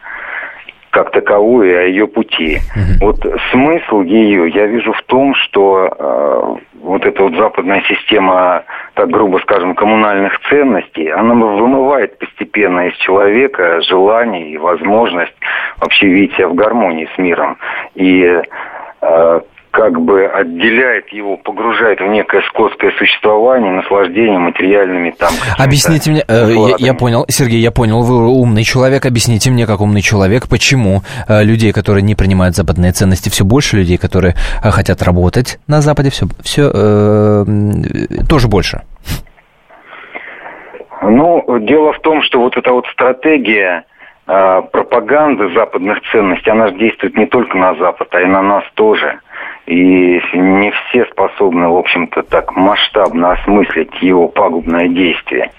как 0.93 1.11
таковой, 1.11 1.71
и 1.71 1.75
о 1.75 1.83
ее 1.85 2.07
пути. 2.07 2.59
Угу. 2.77 3.07
Вот 3.07 3.41
смысл 3.51 4.03
ее 4.03 4.51
я 4.51 4.67
вижу 4.67 4.93
в 4.93 5.03
том, 5.05 5.35
что 5.35 5.89
э, 5.89 6.57
вот 6.83 7.07
эта 7.07 7.23
вот 7.23 7.35
западная 7.35 7.83
система, 7.89 8.65
так 8.93 9.09
грубо 9.09 9.39
скажем, 9.39 9.75
коммунальных 9.75 10.39
ценностей, 10.51 11.09
она 11.09 11.35
вымывает 11.35 12.19
постепенно 12.19 12.89
из 12.89 12.97
человека 12.99 13.81
желание 13.81 14.51
и 14.51 14.59
возможность 14.59 15.35
вообще 15.79 16.09
видеть 16.09 16.37
себя 16.37 16.49
в 16.49 16.55
гармонии 16.55 17.09
с 17.15 17.19
миром. 17.19 17.57
И 17.95 18.43
э, 19.01 19.41
как 19.73 19.99
бы 20.01 20.27
отделяет 20.27 21.09
его, 21.09 21.39
погружает 21.39 21.99
в 21.99 22.07
некое 22.07 22.43
скотское 22.43 22.93
существование, 22.99 23.73
наслаждение 23.73 24.39
материальными 24.39 25.15
там. 25.19 25.31
Объясните 25.59 26.11
мне, 26.11 26.23
э, 26.29 26.53
я, 26.79 26.89
я 26.89 26.95
понял, 26.95 27.25
Сергей, 27.29 27.59
я 27.59 27.71
понял, 27.71 28.03
вы 28.03 28.29
умный 28.29 28.65
человек, 28.65 29.07
объясните 29.07 29.51
мне, 29.51 29.67
как 29.67 29.81
умный 29.81 30.03
человек, 30.03 30.47
почему 30.49 31.01
э, 31.27 31.43
людей, 31.43 31.73
которые 31.73 32.03
не 32.03 32.15
принимают 32.15 32.55
западные 32.55 32.93
ценности, 32.93 33.31
все 33.31 33.45
больше 33.45 33.79
людей, 33.79 33.97
которые 33.97 34.35
э, 34.63 34.71
хотят 34.71 35.03
работать 35.03 35.59
на 35.67 35.81
Западе, 35.81 36.11
все, 36.11 36.27
все 36.43 36.71
э, 36.73 37.45
тоже 38.29 38.49
больше. 38.49 38.83
Ну, 41.01 41.43
дело 41.61 41.95
в 41.95 42.01
том, 42.01 42.23
что 42.23 42.41
вот 42.41 42.59
эта 42.59 42.73
вот 42.73 42.87
стратегия 42.93 43.85
э, 44.27 44.63
пропаганды 44.71 45.51
западных 45.55 45.99
ценностей, 46.13 46.51
она 46.51 46.69
же 46.69 46.75
действует 46.75 47.17
не 47.17 47.25
только 47.25 47.57
на 47.57 47.75
Запад, 47.77 48.09
а 48.11 48.21
и 48.21 48.27
на 48.27 48.43
нас 48.43 48.65
тоже. 48.75 49.19
И 49.67 50.21
не 50.35 50.73
все 50.73 51.05
способны, 51.07 51.69
в 51.69 51.77
общем-то, 51.77 52.23
так 52.25 52.55
масштабно 52.57 53.33
осмыслить 53.33 54.03
его 54.03 54.29
пагубное 54.29 54.89
действие. 54.89 55.51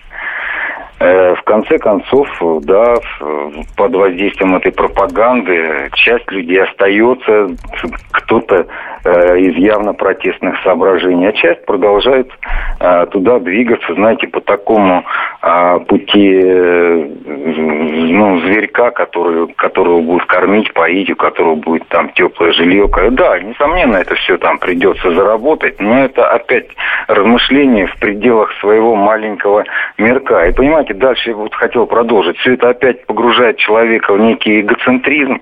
Э, 0.99 1.35
в 1.35 1.41
конце 1.43 1.77
концов, 1.79 2.27
да, 2.63 2.95
под 3.75 3.95
воздействием 3.95 4.55
этой 4.55 4.71
пропаганды 4.71 5.89
часть 5.95 6.29
людей 6.31 6.61
остается, 6.63 7.49
кто-то 8.11 8.67
из 9.09 9.55
явно 9.55 9.93
протестных 9.93 10.61
соображений, 10.63 11.27
а 11.27 11.33
часть 11.33 11.65
продолжает 11.65 12.31
э, 12.79 13.05
туда 13.11 13.39
двигаться, 13.39 13.93
знаете, 13.93 14.27
по 14.27 14.41
такому 14.41 15.03
пути 15.87 16.41
ну, 16.41 18.39
зверька, 18.41 18.91
который, 18.91 19.47
которого 19.55 19.99
будут 20.01 20.25
кормить, 20.25 20.71
поить, 20.73 21.09
у 21.09 21.15
которого 21.15 21.55
будет 21.55 21.87
там 21.89 22.09
теплое 22.13 22.53
жилье. 22.53 22.89
Да, 23.11 23.39
несомненно, 23.39 23.97
это 23.97 24.15
все 24.15 24.37
там 24.37 24.57
придется 24.57 25.11
заработать, 25.11 25.81
но 25.81 26.05
это 26.05 26.29
опять 26.29 26.67
размышление 27.07 27.87
в 27.87 27.99
пределах 27.99 28.53
своего 28.59 28.95
маленького 28.95 29.65
мирка. 29.97 30.47
И 30.47 30.53
понимаете, 30.53 30.93
дальше 30.93 31.31
я 31.31 31.35
вот 31.35 31.53
хотел 31.53 31.87
продолжить. 31.87 32.37
Все 32.37 32.53
это 32.53 32.69
опять 32.69 33.05
погружает 33.05 33.57
человека 33.57 34.13
в 34.13 34.19
некий 34.19 34.61
эгоцентризм, 34.61 35.41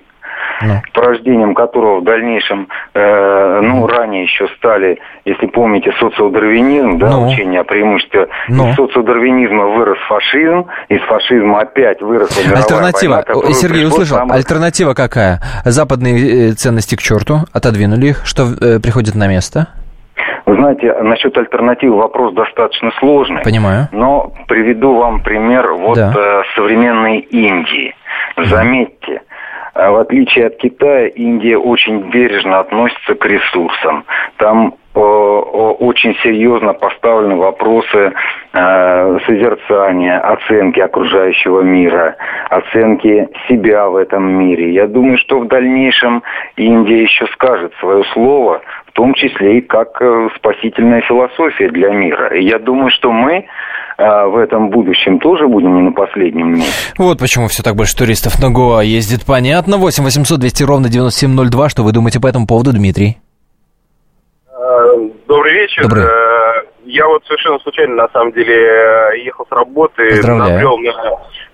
ну. 0.62 0.82
порождением 0.92 1.54
которого 1.54 2.00
в 2.00 2.04
дальнейшем, 2.04 2.68
э, 2.94 3.60
ну, 3.62 3.86
ранее 3.86 4.24
еще 4.24 4.48
стали, 4.56 4.98
если 5.24 5.46
помните, 5.46 5.92
социодарвинизм, 5.98 6.98
да, 6.98 7.10
ну. 7.10 7.28
учение 7.28 7.60
о 7.60 7.64
преимуществе. 7.64 8.28
Ну. 8.48 8.70
Из 8.70 8.76
социодарвинизма 8.76 9.66
вырос 9.66 9.98
фашизм, 10.08 10.66
из 10.88 11.00
фашизма 11.02 11.60
опять 11.60 12.00
выросла 12.00 12.40
мировая 12.40 12.62
Альтернатива, 12.62 13.24
война, 13.26 13.52
Сергей, 13.52 13.86
услышал, 13.86 14.18
нам... 14.18 14.32
альтернатива 14.32 14.94
какая? 14.94 15.40
Западные 15.64 16.50
э, 16.50 16.52
ценности 16.52 16.96
к 16.96 17.00
черту, 17.00 17.40
отодвинули 17.52 18.08
их, 18.08 18.22
что 18.24 18.44
э, 18.60 18.80
приходит 18.80 19.14
на 19.14 19.28
место? 19.28 19.68
Вы 20.44 20.56
знаете, 20.56 20.92
насчет 21.02 21.36
альтернативы 21.38 21.96
вопрос 21.96 22.34
достаточно 22.34 22.90
сложный. 22.98 23.42
Понимаю. 23.42 23.88
Но 23.92 24.32
приведу 24.48 24.96
вам 24.96 25.22
пример 25.22 25.72
вот 25.72 25.96
да. 25.96 26.12
э, 26.14 26.42
современной 26.56 27.18
Индии. 27.20 27.94
Заметьте, 28.36 29.22
в 29.74 29.96
отличие 29.96 30.46
от 30.46 30.56
Китая, 30.56 31.06
Индия 31.08 31.56
очень 31.56 32.10
бережно 32.10 32.60
относится 32.60 33.14
к 33.14 33.24
ресурсам. 33.24 34.04
Там 34.36 34.74
э, 34.94 34.98
очень 34.98 36.14
серьезно 36.22 36.74
поставлены 36.74 37.36
вопросы 37.36 38.12
э, 38.52 39.18
созерцания, 39.26 40.18
оценки 40.18 40.78
окружающего 40.78 41.62
мира, 41.62 42.16
оценки 42.50 43.28
себя 43.48 43.88
в 43.88 43.96
этом 43.96 44.30
мире. 44.30 44.74
Я 44.74 44.86
думаю, 44.86 45.16
что 45.16 45.40
в 45.40 45.48
дальнейшем 45.48 46.22
Индия 46.56 47.02
еще 47.02 47.26
скажет 47.28 47.72
свое 47.80 48.04
слово, 48.12 48.60
в 48.86 48.92
том 48.92 49.14
числе 49.14 49.58
и 49.58 49.60
как 49.62 50.02
э, 50.02 50.28
спасительная 50.36 51.00
философия 51.00 51.70
для 51.70 51.90
мира. 51.90 52.28
И 52.28 52.42
я 52.44 52.58
думаю, 52.58 52.90
что 52.90 53.10
мы 53.10 53.46
а 53.46 53.81
в 54.28 54.36
этом 54.36 54.70
будущем 54.70 55.18
тоже 55.18 55.46
будем 55.46 55.74
не 55.76 55.82
на 55.82 55.92
последнем 55.92 56.54
месте. 56.54 56.94
Вот 56.98 57.18
почему 57.18 57.48
все 57.48 57.62
так 57.62 57.76
больше 57.76 57.96
туристов 57.96 58.40
на 58.40 58.50
Гоа 58.50 58.82
ездит. 58.82 59.24
Понятно. 59.26 59.76
8 59.76 60.04
800 60.04 60.40
200 60.40 60.62
ровно 60.64 60.88
9702. 60.88 61.68
Что 61.68 61.82
вы 61.82 61.92
думаете 61.92 62.20
по 62.20 62.26
этому 62.26 62.46
поводу, 62.46 62.72
Дмитрий? 62.72 63.18
А, 64.48 64.96
добрый 65.28 65.54
вечер. 65.54 65.82
Добрый. 65.82 66.04
Э, 66.04 66.32
я 66.84 67.06
вот 67.06 67.24
совершенно 67.26 67.58
случайно, 67.60 67.94
на 67.94 68.08
самом 68.08 68.32
деле, 68.32 69.22
ехал 69.24 69.46
с 69.46 69.52
работы, 69.52 70.20
набрел 70.26 70.78
на, 70.78 70.92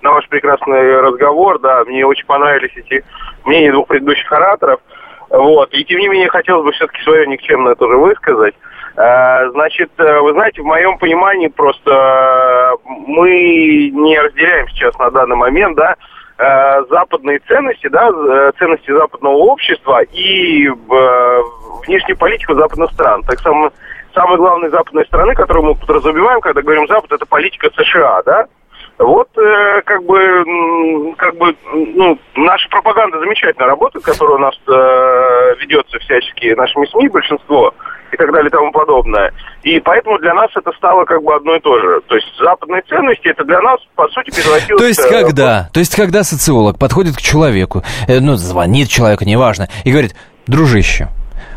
на 0.03 0.13
ваш 0.13 0.29
прекрасный 0.29 1.01
разговор, 1.01 1.59
да, 1.61 1.85
мне 1.85 2.05
очень 2.07 2.27
понравились 2.27 2.73
эти 2.77 3.05
мнения 3.45 3.73
двух 3.73 3.89
предыдущих 3.89 4.31
ораторов, 4.33 4.81
вот, 5.31 5.73
и 5.75 5.85
тем 5.85 5.99
не 5.99 6.09
менее 6.09 6.29
хотелось 6.29 6.65
бы 6.65 6.73
все-таки 6.73 7.03
свое 7.03 7.27
никчемное 7.27 7.75
тоже 7.75 7.97
высказать. 7.97 8.55
Э, 8.99 9.51
значит, 9.53 9.93
э, 9.99 10.21
вы 10.21 10.33
знаете, 10.33 10.61
в 10.61 10.65
моем 10.65 10.99
понимании 10.99 11.47
просто 11.47 11.89
э, 11.89 12.89
мы 13.07 13.91
не 13.91 14.19
разделяем 14.19 14.69
сейчас 14.71 14.99
на 14.99 15.09
данный 15.11 15.37
момент, 15.37 15.77
да, 15.77 15.95
западные 16.89 17.41
ценности, 17.49 17.89
да, 17.89 18.53
ценности 18.61 18.93
западного 18.93 19.35
общества 19.35 20.03
и 20.05 20.69
внешнюю 20.69 22.17
политику 22.17 22.55
западных 22.55 22.93
стран. 22.93 23.25
Так 23.25 23.41
само, 23.41 23.73
самой 24.15 24.37
главной 24.37 24.71
западной 24.71 25.05
страны, 25.07 25.35
которую 25.35 25.67
мы 25.67 25.75
подразумеваем, 25.75 26.41
когда 26.41 26.63
говорим 26.63 26.87
Запад, 26.87 27.11
это 27.11 27.27
политика 27.27 27.71
США, 27.75 28.23
да. 28.25 28.47
Вот 28.99 29.29
э, 29.37 29.83
как 29.85 30.05
бы, 30.05 31.15
как 31.17 31.37
бы, 31.37 31.57
ну, 31.73 32.19
наша 32.37 32.69
пропаганда 32.69 33.19
замечательно 33.19 33.67
работает, 33.67 34.05
которая 34.05 34.37
у 34.37 34.41
нас 34.41 34.55
э, 34.69 35.55
ведется 35.61 35.99
всячески 35.99 36.55
нашими 36.55 36.87
СМИ, 36.87 37.09
большинство 37.09 37.75
и 38.13 38.17
так 38.17 38.33
далее 38.33 38.49
и 38.49 38.51
тому 38.51 38.73
подобное. 38.73 39.33
И 39.63 39.81
поэтому 39.81 40.19
для 40.19 40.35
нас 40.35 40.51
это 40.55 40.71
стало 40.77 41.05
как 41.05 41.23
бы 41.23 41.35
одно 41.35 41.57
и 41.57 41.61
то 41.61 41.79
же. 41.79 42.01
То 42.07 42.17
есть 42.17 42.29
западные 42.41 42.83
ценности 42.89 43.29
это 43.29 43.45
для 43.45 43.61
нас, 43.61 43.81
по 43.95 44.09
сути, 44.09 44.31
превратилось... 44.31 44.81
То 44.81 44.87
есть 44.87 45.05
э, 45.05 45.25
когда? 45.25 45.69
То 45.73 45.81
есть 45.81 45.95
когда 45.95 46.23
социолог 46.23 46.79
подходит 46.79 47.17
к 47.17 47.21
человеку, 47.21 47.83
э, 48.07 48.21
ну, 48.21 48.37
звонит 48.37 48.89
человеку, 48.89 49.25
неважно, 49.25 49.69
и 49.85 49.91
говорит, 49.91 50.15
дружище, 50.47 51.09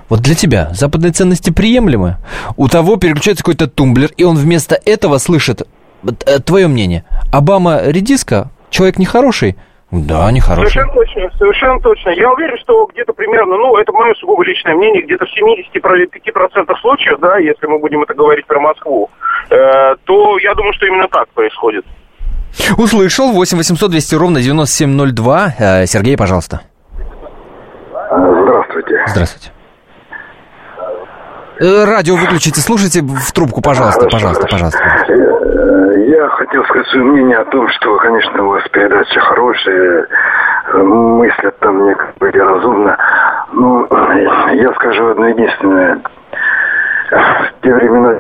вот 0.10 0.20
для 0.20 0.36
тебя 0.36 0.70
западные 0.74 1.14
ценности 1.14 1.52
приемлемы? 1.52 2.18
У 2.58 2.68
того 2.68 2.98
переключается 2.98 3.44
какой-то 3.44 3.68
тумблер, 3.68 4.10
и 4.18 4.24
он 4.24 4.36
вместо 4.36 4.78
этого 4.86 5.18
слышит 5.20 5.62
э, 6.04 6.40
твое 6.40 6.68
мнение. 6.68 7.06
Обама 7.32 7.82
редиска, 7.84 8.52
человек 8.70 8.98
нехороший, 8.98 9.56
да, 9.92 10.32
нехороший. 10.32 10.72
Совершенно 10.72 10.94
точно, 10.94 11.38
совершенно 11.38 11.80
точно. 11.82 12.10
Я 12.12 12.32
уверен, 12.32 12.58
что 12.60 12.86
где-то 12.86 13.12
примерно, 13.12 13.58
ну, 13.58 13.76
это 13.78 13.92
мое 13.92 14.14
сугубо 14.16 14.44
личное 14.44 14.74
мнение, 14.74 15.04
где-то 15.04 15.26
в 15.26 15.30
75% 15.30 16.78
случаев, 16.80 17.20
да, 17.20 17.38
если 17.38 17.68
мы 17.68 17.78
будем 17.80 18.02
это 18.02 18.14
говорить 18.14 18.46
про 18.46 18.60
Москву, 18.60 19.10
э, 19.50 19.96
то 20.06 20.38
я 20.40 20.54
думаю, 20.56 20.74
что 20.74 20.86
именно 20.86 21.08
так 21.10 21.28
происходит. 21.30 21.86
Услышал. 22.78 23.32
8 23.32 23.58
800 23.58 23.92
200 23.92 24.16
ровно 24.16 24.42
9702. 24.42 25.54
Э, 25.60 25.86
Сергей, 25.86 26.18
пожалуйста. 26.18 26.62
Здравствуйте. 28.10 29.04
Здравствуйте. 29.08 29.52
Э, 31.60 31.84
радио 31.86 32.16
выключите, 32.16 32.60
слушайте 32.60 33.02
в 33.04 33.32
трубку, 33.34 33.62
пожалуйста, 33.62 34.08
пожалуйста, 34.10 34.48
пожалуйста. 34.48 34.80
Я 36.22 36.30
хотел 36.30 36.64
сказать 36.66 36.88
свое 36.90 37.04
мнение 37.04 37.38
о 37.40 37.46
том, 37.46 37.68
что, 37.70 37.98
конечно, 37.98 38.44
у 38.44 38.50
вас 38.50 38.62
передача 38.72 39.20
хорошая, 39.22 40.08
мыслят 40.72 41.58
там 41.58 41.84
некоторые 41.88 42.44
разумно. 42.44 42.96
Но 43.54 43.88
я 44.52 44.72
скажу 44.76 45.08
одно 45.08 45.30
единственное. 45.30 46.00
В 47.10 47.64
те 47.64 47.74
времена 47.74 48.20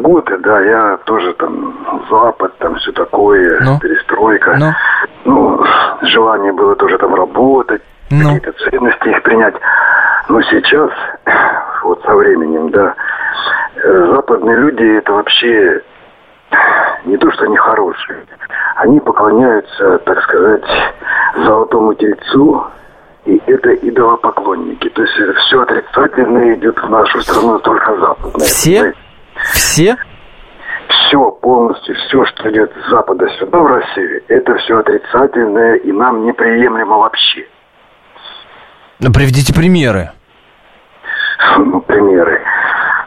годы, 0.00 0.36
да, 0.38 0.60
я 0.60 0.98
тоже 1.06 1.32
там 1.34 1.74
Запад, 2.10 2.52
там 2.58 2.74
все 2.74 2.92
такое, 2.92 3.58
ну? 3.62 3.78
перестройка. 3.80 4.58
Ну? 4.58 4.72
ну, 5.24 5.64
желание 6.02 6.52
было 6.52 6.76
тоже 6.76 6.98
там 6.98 7.14
работать, 7.14 7.80
ну? 8.10 8.24
какие-то 8.24 8.52
ценности 8.70 9.08
их 9.08 9.22
принять. 9.22 9.54
Но 10.28 10.42
сейчас, 10.42 10.90
вот 11.82 12.02
со 12.02 12.14
временем, 12.14 12.68
да, 12.70 12.94
западные 13.82 14.56
люди 14.56 14.98
это 14.98 15.12
вообще 15.14 15.82
не 17.04 17.16
то, 17.16 17.30
что 17.32 17.44
они 17.44 17.56
хорошие, 17.56 18.24
они 18.76 19.00
поклоняются, 19.00 19.98
так 19.98 20.22
сказать, 20.22 20.64
золотому 21.36 21.94
тельцу, 21.94 22.66
и 23.24 23.42
это 23.46 23.74
идолопоклонники. 23.74 24.88
То 24.90 25.02
есть 25.02 25.14
все 25.46 25.62
отрицательное 25.62 26.54
идет 26.54 26.78
в 26.78 26.88
нашу 26.88 27.20
страну 27.22 27.58
только 27.60 27.96
западное. 27.96 28.46
Все? 28.46 28.94
Все? 29.52 29.96
Все 30.88 31.30
полностью, 31.30 31.94
все, 31.94 32.24
что 32.24 32.50
идет 32.50 32.72
с 32.72 32.90
Запада 32.90 33.28
сюда, 33.38 33.58
в 33.58 33.66
Россию, 33.66 34.22
это 34.28 34.56
все 34.56 34.78
отрицательное 34.78 35.74
и 35.76 35.92
нам 35.92 36.24
неприемлемо 36.24 36.96
вообще. 36.96 37.46
Ну, 39.00 39.12
приведите 39.12 39.54
примеры. 39.54 40.10
Ну, 41.58 41.80
примеры. 41.82 42.40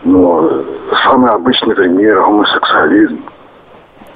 Ну, 0.04 0.66
самый 1.04 1.32
обычный 1.32 1.76
пример– 1.76 2.22
гомосексуализм. 2.22 3.26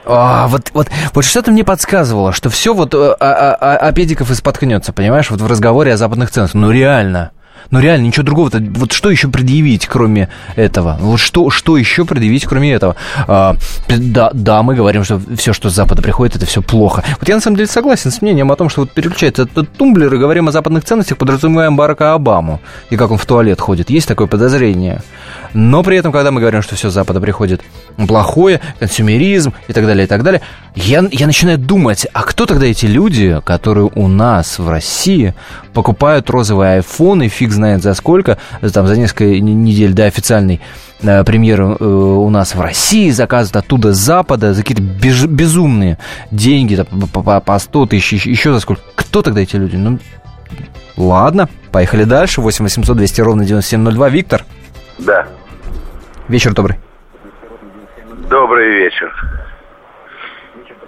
А, 0.06 0.48
вот, 0.48 0.70
вот, 0.74 0.88
вот 1.14 1.26
что-то 1.26 1.52
мне 1.52 1.64
подсказывало, 1.64 2.32
что 2.32 2.50
все 2.50 2.74
вот 2.74 2.94
а, 2.94 3.16
а, 3.20 3.58
а, 3.60 3.78
а 3.78 3.92
педиков 3.92 4.32
испоткнется, 4.32 4.94
понимаешь, 4.94 5.32
вот 5.32 5.42
в 5.42 5.48
разговоре 5.48 5.94
о 5.94 5.98
западных 5.98 6.32
ценах. 6.32 6.54
Ну, 6.54 6.72
реально. 6.72 7.32
Ну 7.72 7.80
реально, 7.80 8.06
ничего 8.06 8.24
другого. 8.24 8.50
-то, 8.50 8.60
вот 8.78 8.92
что 8.92 9.10
еще 9.10 9.28
предъявить, 9.28 9.88
кроме 9.88 10.30
этого? 10.56 10.98
Вот 11.00 11.20
что, 11.20 11.50
что 11.50 11.78
еще 11.78 12.06
предъявить, 12.06 12.46
кроме 12.46 12.74
этого? 12.74 12.96
А, 13.28 13.56
да, 13.88 14.30
да, 14.34 14.64
мы 14.64 14.76
говорим, 14.76 15.04
что 15.04 15.20
все, 15.38 15.54
что 15.54 15.70
с 15.70 15.74
Запада 15.74 16.02
приходит, 16.02 16.36
это 16.36 16.46
все 16.46 16.62
плохо. 16.62 17.04
Вот 17.20 17.28
я 17.28 17.36
на 17.36 17.42
самом 17.42 17.58
деле 17.58 17.68
согласен 17.68 18.12
с 18.12 18.22
мнением 18.22 18.52
о 18.52 18.56
том, 18.56 18.70
что 18.70 18.82
вот 18.82 18.92
переключается 18.92 19.44
этот 19.44 19.72
тумблер 19.74 20.14
и 20.14 20.18
говорим 20.18 20.48
о 20.48 20.52
западных 20.52 20.84
ценностях, 20.84 21.18
подразумеваем 21.18 21.76
Барака 21.76 22.14
Обаму 22.14 22.62
и 22.90 22.98
как 22.98 23.12
он 23.12 23.18
в 23.18 23.26
туалет 23.26 23.60
ходит. 23.60 23.90
Есть 23.90 24.08
такое 24.08 24.28
подозрение. 24.28 25.02
Но 25.54 25.84
при 25.84 25.98
этом, 25.98 26.12
когда 26.12 26.32
мы 26.32 26.42
говорим, 26.42 26.62
что 26.62 26.76
все 26.76 26.90
с 26.90 26.94
Запада 26.94 27.22
приходит 27.22 27.62
плохое, 28.08 28.62
консюмеризм 28.80 29.54
и 29.68 29.74
так 29.74 29.86
далее, 29.86 30.06
и 30.06 30.08
так 30.08 30.24
далее, 30.24 30.42
я, 30.76 31.04
я 31.10 31.26
начинаю 31.26 31.58
думать, 31.58 32.06
а 32.12 32.24
кто 32.24 32.46
тогда 32.46 32.66
эти 32.66 32.86
люди, 32.86 33.42
которые 33.46 33.90
у 33.96 34.08
нас 34.10 34.60
в 34.60 34.70
России 34.70 35.34
покупают 35.74 36.30
розовые 36.30 36.76
айфоны, 36.76 37.30
фиг 37.30 37.52
знает 37.52 37.82
за 37.82 37.94
сколько, 37.94 38.38
там 38.74 38.86
за 38.86 38.98
несколько 38.98 39.26
недель 39.26 39.94
до 39.94 40.06
официальной 40.06 40.60
э, 41.02 41.24
премьеры 41.24 41.78
э, 41.80 41.86
у 41.86 42.30
нас 42.30 42.56
в 42.56 42.62
России, 42.62 43.10
заказывают 43.10 43.66
оттуда 43.66 43.94
с 43.94 43.98
Запада 43.98 44.54
за 44.54 44.62
какие-то 44.64 44.84
без, 44.84 45.26
безумные 45.26 45.98
деньги, 46.32 46.76
там, 46.76 47.08
по, 47.08 47.40
по 47.40 47.58
100 47.60 47.86
тысяч, 47.86 48.26
еще 48.26 48.54
за 48.54 48.60
сколько. 48.60 48.82
Кто 48.96 49.22
тогда 49.22 49.42
эти 49.42 49.56
люди? 49.56 49.78
Ну, 49.78 50.00
ладно, 50.98 51.48
поехали 51.72 52.04
дальше. 52.04 52.42
8 52.42 52.66
800 52.66 52.98
200 52.98 53.22
ровно 53.22 53.46
9702. 53.46 54.10
Виктор? 54.10 54.46
Да. 54.98 55.26
Вечер 56.28 56.54
добрый. 56.54 56.78
Добрый 58.30 58.84
вечер. 58.84 59.10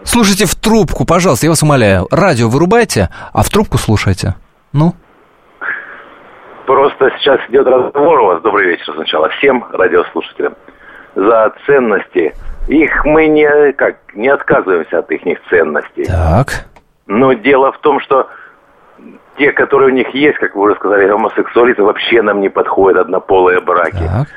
Слушайте 0.08 0.46
в 0.46 0.56
трубку, 0.56 1.06
пожалуйста, 1.06 1.48
я 1.48 1.52
вас 1.52 1.62
умоляю. 1.62 2.08
Радио 2.10 2.48
вырубайте, 2.48 3.10
а 3.34 3.44
в 3.44 3.50
трубку 3.50 3.78
слушайте. 3.78 4.36
Ну? 4.72 4.94
Просто 6.66 7.12
сейчас 7.20 7.40
идет 7.50 7.68
разговор 7.68 8.20
у 8.22 8.26
вас. 8.28 8.42
Добрый 8.42 8.70
вечер 8.70 8.94
сначала 8.96 9.30
всем 9.30 9.66
радиослушателям. 9.72 10.56
За 11.14 11.54
ценности. 11.66 12.34
Их 12.68 13.06
мы 13.06 13.28
не, 13.28 13.74
как, 13.74 13.98
не 14.14 14.30
отказываемся 14.30 15.00
от 15.00 15.12
их 15.12 15.22
ценностей. 15.50 16.06
Так. 16.06 16.66
Но 17.06 17.34
дело 17.34 17.74
в 17.74 17.80
том, 17.80 18.00
что 18.00 18.30
те, 19.38 19.52
которые 19.52 19.92
у 19.92 19.94
них 19.94 20.10
есть, 20.16 20.38
как 20.38 20.56
вы 20.56 20.64
уже 20.64 20.76
сказали, 20.76 21.10
гомосексуализм, 21.10 21.84
вообще 21.84 22.22
нам 22.22 22.40
не 22.40 22.50
подходят 22.50 23.02
однополые 23.02 23.60
браки. 23.60 24.08
Так 24.08 24.28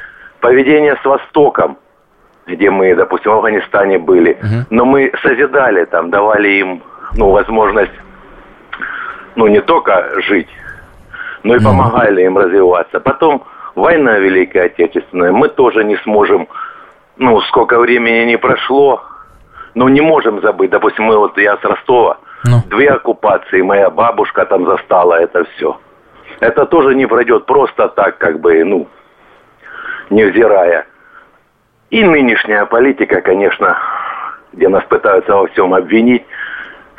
поведение 0.40 0.96
с 1.00 1.04
Востоком, 1.04 1.78
где 2.50 2.70
мы, 2.70 2.94
допустим, 2.94 3.32
в 3.32 3.34
Афганистане 3.36 3.98
были, 3.98 4.32
угу. 4.32 4.66
но 4.70 4.84
мы 4.84 5.12
созидали 5.22 5.84
там, 5.84 6.10
давали 6.10 6.48
им 6.48 6.82
ну, 7.16 7.30
возможность 7.30 7.92
ну, 9.36 9.46
не 9.46 9.60
только 9.60 10.20
жить, 10.22 10.48
но 11.42 11.56
и 11.56 11.64
помогали 11.64 12.22
им 12.22 12.36
развиваться. 12.36 13.00
Потом 13.00 13.44
война 13.74 14.18
Великая 14.18 14.66
Отечественная, 14.66 15.32
мы 15.32 15.48
тоже 15.48 15.84
не 15.84 15.96
сможем, 15.98 16.48
ну, 17.16 17.40
сколько 17.42 17.78
времени 17.78 18.26
не 18.26 18.36
прошло, 18.36 19.02
ну, 19.74 19.88
не 19.88 20.00
можем 20.00 20.40
забыть. 20.42 20.70
Допустим, 20.70 21.04
мы 21.04 21.16
вот, 21.16 21.38
я 21.38 21.56
с 21.56 21.64
Ростова, 21.64 22.18
Ну. 22.44 22.62
Две 22.70 22.90
оккупации, 22.90 23.62
моя 23.62 23.90
бабушка 23.90 24.44
там 24.46 24.66
застала 24.66 25.14
это 25.14 25.44
все. 25.44 25.78
Это 26.40 26.64
тоже 26.64 26.94
не 26.94 27.06
пройдет 27.06 27.46
просто 27.46 27.88
так, 27.88 28.18
как 28.18 28.40
бы, 28.40 28.64
ну, 28.64 28.88
невзирая. 30.08 30.86
И 31.90 32.02
нынешняя 32.02 32.64
политика, 32.66 33.20
конечно, 33.20 33.76
где 34.52 34.68
нас 34.68 34.84
пытаются 34.84 35.32
во 35.32 35.46
всем 35.48 35.74
обвинить, 35.74 36.22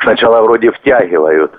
сначала 0.00 0.42
вроде 0.42 0.70
втягивают, 0.70 1.52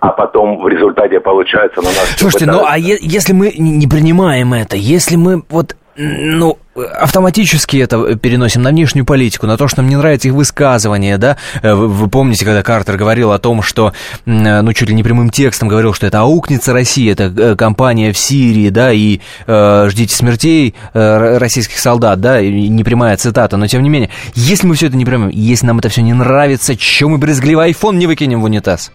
а 0.00 0.08
потом 0.08 0.58
в 0.58 0.68
результате 0.68 1.20
получается 1.20 1.80
на 1.80 1.88
нас... 1.88 2.16
Слушайте, 2.18 2.46
ну 2.46 2.64
а 2.66 2.76
е- 2.76 2.98
если 3.00 3.32
мы 3.32 3.52
не 3.56 3.86
принимаем 3.86 4.52
это, 4.52 4.76
если 4.76 5.16
мы 5.16 5.42
вот 5.48 5.74
ну, 6.00 6.58
автоматически 6.76 7.78
это 7.78 8.16
переносим 8.16 8.62
на 8.62 8.70
внешнюю 8.70 9.04
политику, 9.04 9.48
на 9.48 9.56
то, 9.56 9.66
что 9.66 9.82
нам 9.82 9.90
не 9.90 9.96
нравятся 9.96 10.28
их 10.28 10.34
высказывания, 10.34 11.18
да? 11.18 11.36
Э, 11.60 11.74
вы, 11.74 11.88
вы 11.88 12.08
помните, 12.08 12.44
когда 12.44 12.62
Картер 12.62 12.96
говорил 12.96 13.32
о 13.32 13.38
том, 13.40 13.62
что, 13.62 13.92
ну, 14.24 14.72
чуть 14.72 14.88
ли 14.88 14.94
не 14.94 15.02
прямым 15.02 15.30
текстом 15.30 15.68
говорил, 15.68 15.92
что 15.92 16.06
это 16.06 16.20
аукнется 16.20 16.72
Россия, 16.72 17.12
это 17.12 17.24
э, 17.24 17.56
компания 17.56 18.12
в 18.12 18.18
Сирии, 18.18 18.68
да, 18.68 18.92
и 18.92 19.18
э, 19.48 19.88
ждите 19.88 20.14
смертей 20.14 20.76
э, 20.94 21.38
российских 21.38 21.78
солдат, 21.78 22.20
да, 22.20 22.40
и 22.40 22.68
не 22.68 22.84
прямая 22.84 23.16
цитата, 23.16 23.56
но 23.56 23.66
тем 23.66 23.82
не 23.82 23.88
менее, 23.88 24.10
если 24.34 24.68
мы 24.68 24.76
все 24.76 24.86
это 24.86 24.96
не 24.96 25.04
принимаем, 25.04 25.32
если 25.34 25.66
нам 25.66 25.80
это 25.80 25.88
все 25.88 26.02
не 26.02 26.12
нравится, 26.12 26.76
чем 26.76 27.10
мы 27.10 27.18
брезгливо 27.18 27.64
айфон 27.64 27.98
не 27.98 28.06
выкинем 28.06 28.40
в 28.40 28.44
унитаз? 28.44 28.92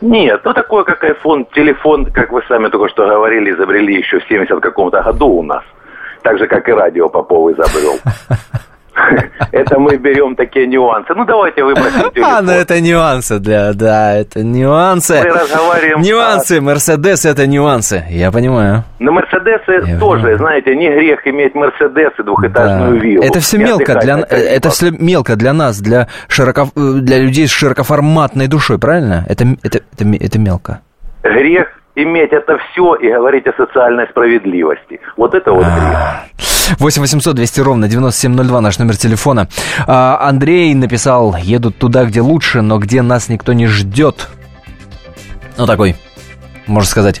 Нет, 0.00 0.40
ну 0.44 0.52
такое, 0.52 0.82
как 0.82 1.04
iPhone, 1.04 1.46
телефон, 1.54 2.06
как 2.06 2.32
вы 2.32 2.42
сами 2.48 2.68
только 2.70 2.88
что 2.88 3.06
говорили, 3.06 3.52
изобрели 3.52 3.98
еще 3.98 4.18
в 4.18 4.26
70 4.26 4.60
каком-то 4.60 5.00
году 5.00 5.28
у 5.28 5.42
нас. 5.44 5.62
Так 6.22 6.38
же, 6.38 6.46
как 6.46 6.68
и 6.68 6.72
радио 6.72 7.08
Попов 7.08 7.50
изобрел. 7.52 7.98
Это 9.52 9.78
мы 9.78 9.96
берем 9.96 10.36
такие 10.36 10.66
нюансы. 10.66 11.14
Ну, 11.14 11.24
давайте 11.24 11.64
выбросим 11.64 12.10
телефон. 12.10 12.22
А, 12.32 12.40
ну 12.40 12.52
это 12.52 12.80
нюансы, 12.80 13.38
для, 13.40 13.72
да, 13.74 14.14
это 14.14 14.42
нюансы. 14.42 15.14
Мы 15.22 15.30
разговариваем... 15.30 16.00
Нюансы, 16.00 16.60
Мерседес 16.60 17.24
это 17.24 17.46
нюансы, 17.46 18.04
я 18.10 18.30
понимаю. 18.30 18.84
Но 19.00 19.12
Мерседесы 19.12 19.82
я 19.86 19.98
тоже, 19.98 20.36
знаете, 20.36 20.74
не 20.76 20.88
грех 20.88 21.26
иметь 21.26 21.54
Мерседес 21.54 22.12
и 22.18 22.22
двухэтажную 22.22 22.92
да. 22.92 23.04
виллу. 23.04 23.24
Это 23.24 23.40
все 23.40 23.58
мелко 23.58 23.98
для, 23.98 24.18
это 24.20 24.70
все 24.70 24.90
мелко 24.90 25.36
для 25.36 25.52
нас, 25.52 25.80
для, 25.80 26.08
широко, 26.28 26.68
для 26.74 27.18
людей 27.18 27.48
с 27.48 27.50
широкоформатной 27.50 28.46
душой, 28.46 28.78
правильно? 28.78 29.24
Это, 29.28 29.44
это, 29.62 29.80
это, 29.92 30.04
это 30.20 30.38
мелко. 30.38 30.80
Грех 31.22 31.68
иметь 31.94 32.32
это 32.32 32.58
все 32.58 32.94
и 32.94 33.10
говорить 33.12 33.46
о 33.46 33.52
социальной 33.52 34.06
справедливости. 34.08 35.00
Вот 35.16 35.34
это 35.34 35.52
вот 35.52 35.64
грех. 35.64 36.78
8 36.78 37.02
800 37.02 37.34
200 37.34 37.60
ровно 37.60 37.88
9702 37.88 38.60
наш 38.60 38.78
номер 38.78 38.96
телефона. 38.96 39.48
А, 39.86 40.18
Андрей 40.28 40.74
написал, 40.74 41.36
едут 41.36 41.76
туда, 41.76 42.04
где 42.04 42.20
лучше, 42.20 42.62
но 42.62 42.78
где 42.78 43.02
нас 43.02 43.28
никто 43.28 43.52
не 43.52 43.66
ждет. 43.66 44.28
Ну, 45.58 45.66
такой, 45.66 45.96
можно 46.66 46.88
сказать, 46.88 47.20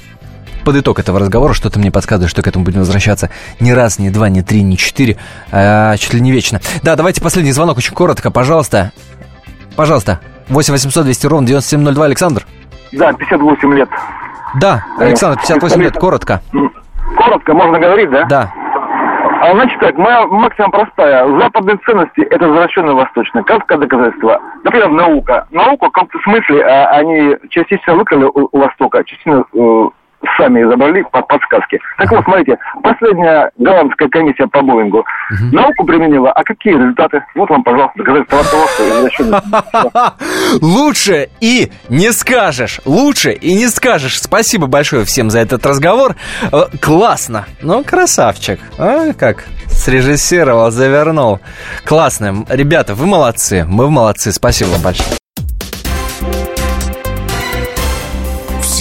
под 0.64 0.76
итог 0.76 0.98
этого 0.98 1.18
разговора 1.18 1.52
что-то 1.52 1.78
мне 1.78 1.90
подсказывает, 1.90 2.30
что 2.30 2.42
к 2.42 2.46
этому 2.46 2.64
будем 2.64 2.80
возвращаться 2.80 3.30
не 3.60 3.74
раз, 3.74 3.98
не 3.98 4.10
два, 4.10 4.28
не 4.28 4.42
три, 4.42 4.62
не 4.62 4.76
четыре, 4.76 5.16
а 5.50 5.96
чуть 5.96 6.14
ли 6.14 6.20
не 6.20 6.30
вечно. 6.30 6.60
Да, 6.82 6.96
давайте 6.96 7.20
последний 7.20 7.52
звонок 7.52 7.78
очень 7.78 7.94
коротко, 7.94 8.30
пожалуйста. 8.30 8.92
Пожалуйста. 9.76 10.20
8 10.48 10.72
800 10.72 11.04
200 11.04 11.26
ровно 11.26 11.46
9702, 11.46 12.04
Александр. 12.04 12.46
Да, 12.92 13.12
58 13.12 13.74
лет. 13.74 13.88
Да, 14.60 14.84
Александр, 14.98 15.38
58 15.38 15.82
лет, 15.82 15.96
коротко. 15.96 16.40
Коротко, 17.16 17.54
можно 17.54 17.78
говорить, 17.78 18.10
да? 18.10 18.24
Да. 18.24 18.52
А, 19.42 19.52
значит 19.54 19.80
так, 19.80 19.96
моя 19.96 20.24
максимум 20.26 20.70
простая. 20.70 21.26
Западные 21.40 21.76
ценности– 21.84 22.20
это 22.30 22.46
возвращенные 22.46 22.94
восточные. 22.94 23.42
Как 23.42 23.66
доказательство? 23.66 24.40
Например, 24.62 24.88
наука. 24.88 25.48
Науку 25.50 25.86
в 25.86 25.90
каком-то 25.90 26.16
смысле 26.20 26.64
а, 26.64 26.86
они 26.90 27.36
частично 27.50 27.96
выкрали 27.96 28.24
у, 28.24 28.48
у 28.52 28.58
Востока, 28.58 29.02
частично 29.02 29.44
э, 29.52 29.88
сами 30.36 30.62
изобрели 30.62 31.04
по 31.10 31.22
подсказке. 31.22 31.78
Так 31.98 32.10
вот, 32.10 32.24
смотрите, 32.24 32.58
последняя 32.82 33.50
голландская 33.58 34.08
комиссия 34.08 34.46
по 34.46 34.62
Боингу 34.62 34.98
угу. 34.98 35.54
науку 35.54 35.84
применила, 35.84 36.30
а 36.32 36.42
какие 36.44 36.74
результаты? 36.74 37.24
Вот 37.34 37.50
вам, 37.50 37.62
пожалуйста, 37.62 37.98
доказательства 37.98 38.42
того, 38.44 39.08
что 39.10 40.14
Лучше 40.60 41.28
и 41.40 41.70
не 41.88 42.12
скажешь. 42.12 42.80
Лучше 42.84 43.32
и 43.32 43.54
не 43.54 43.66
скажешь. 43.68 44.20
Спасибо 44.20 44.66
большое 44.66 45.04
всем 45.04 45.30
за 45.30 45.40
этот 45.40 45.64
разговор. 45.66 46.14
Э, 46.52 46.64
классно. 46.80 47.46
Ну, 47.62 47.84
красавчик. 47.84 48.60
А, 48.78 49.12
как 49.12 49.44
срежиссировал, 49.68 50.70
завернул. 50.70 51.40
Классно. 51.84 52.44
Ребята, 52.48 52.94
вы 52.94 53.06
молодцы. 53.06 53.64
Мы 53.66 53.90
молодцы. 53.90 54.32
Спасибо 54.32 54.70
вам 54.70 54.82
большое. 54.82 55.21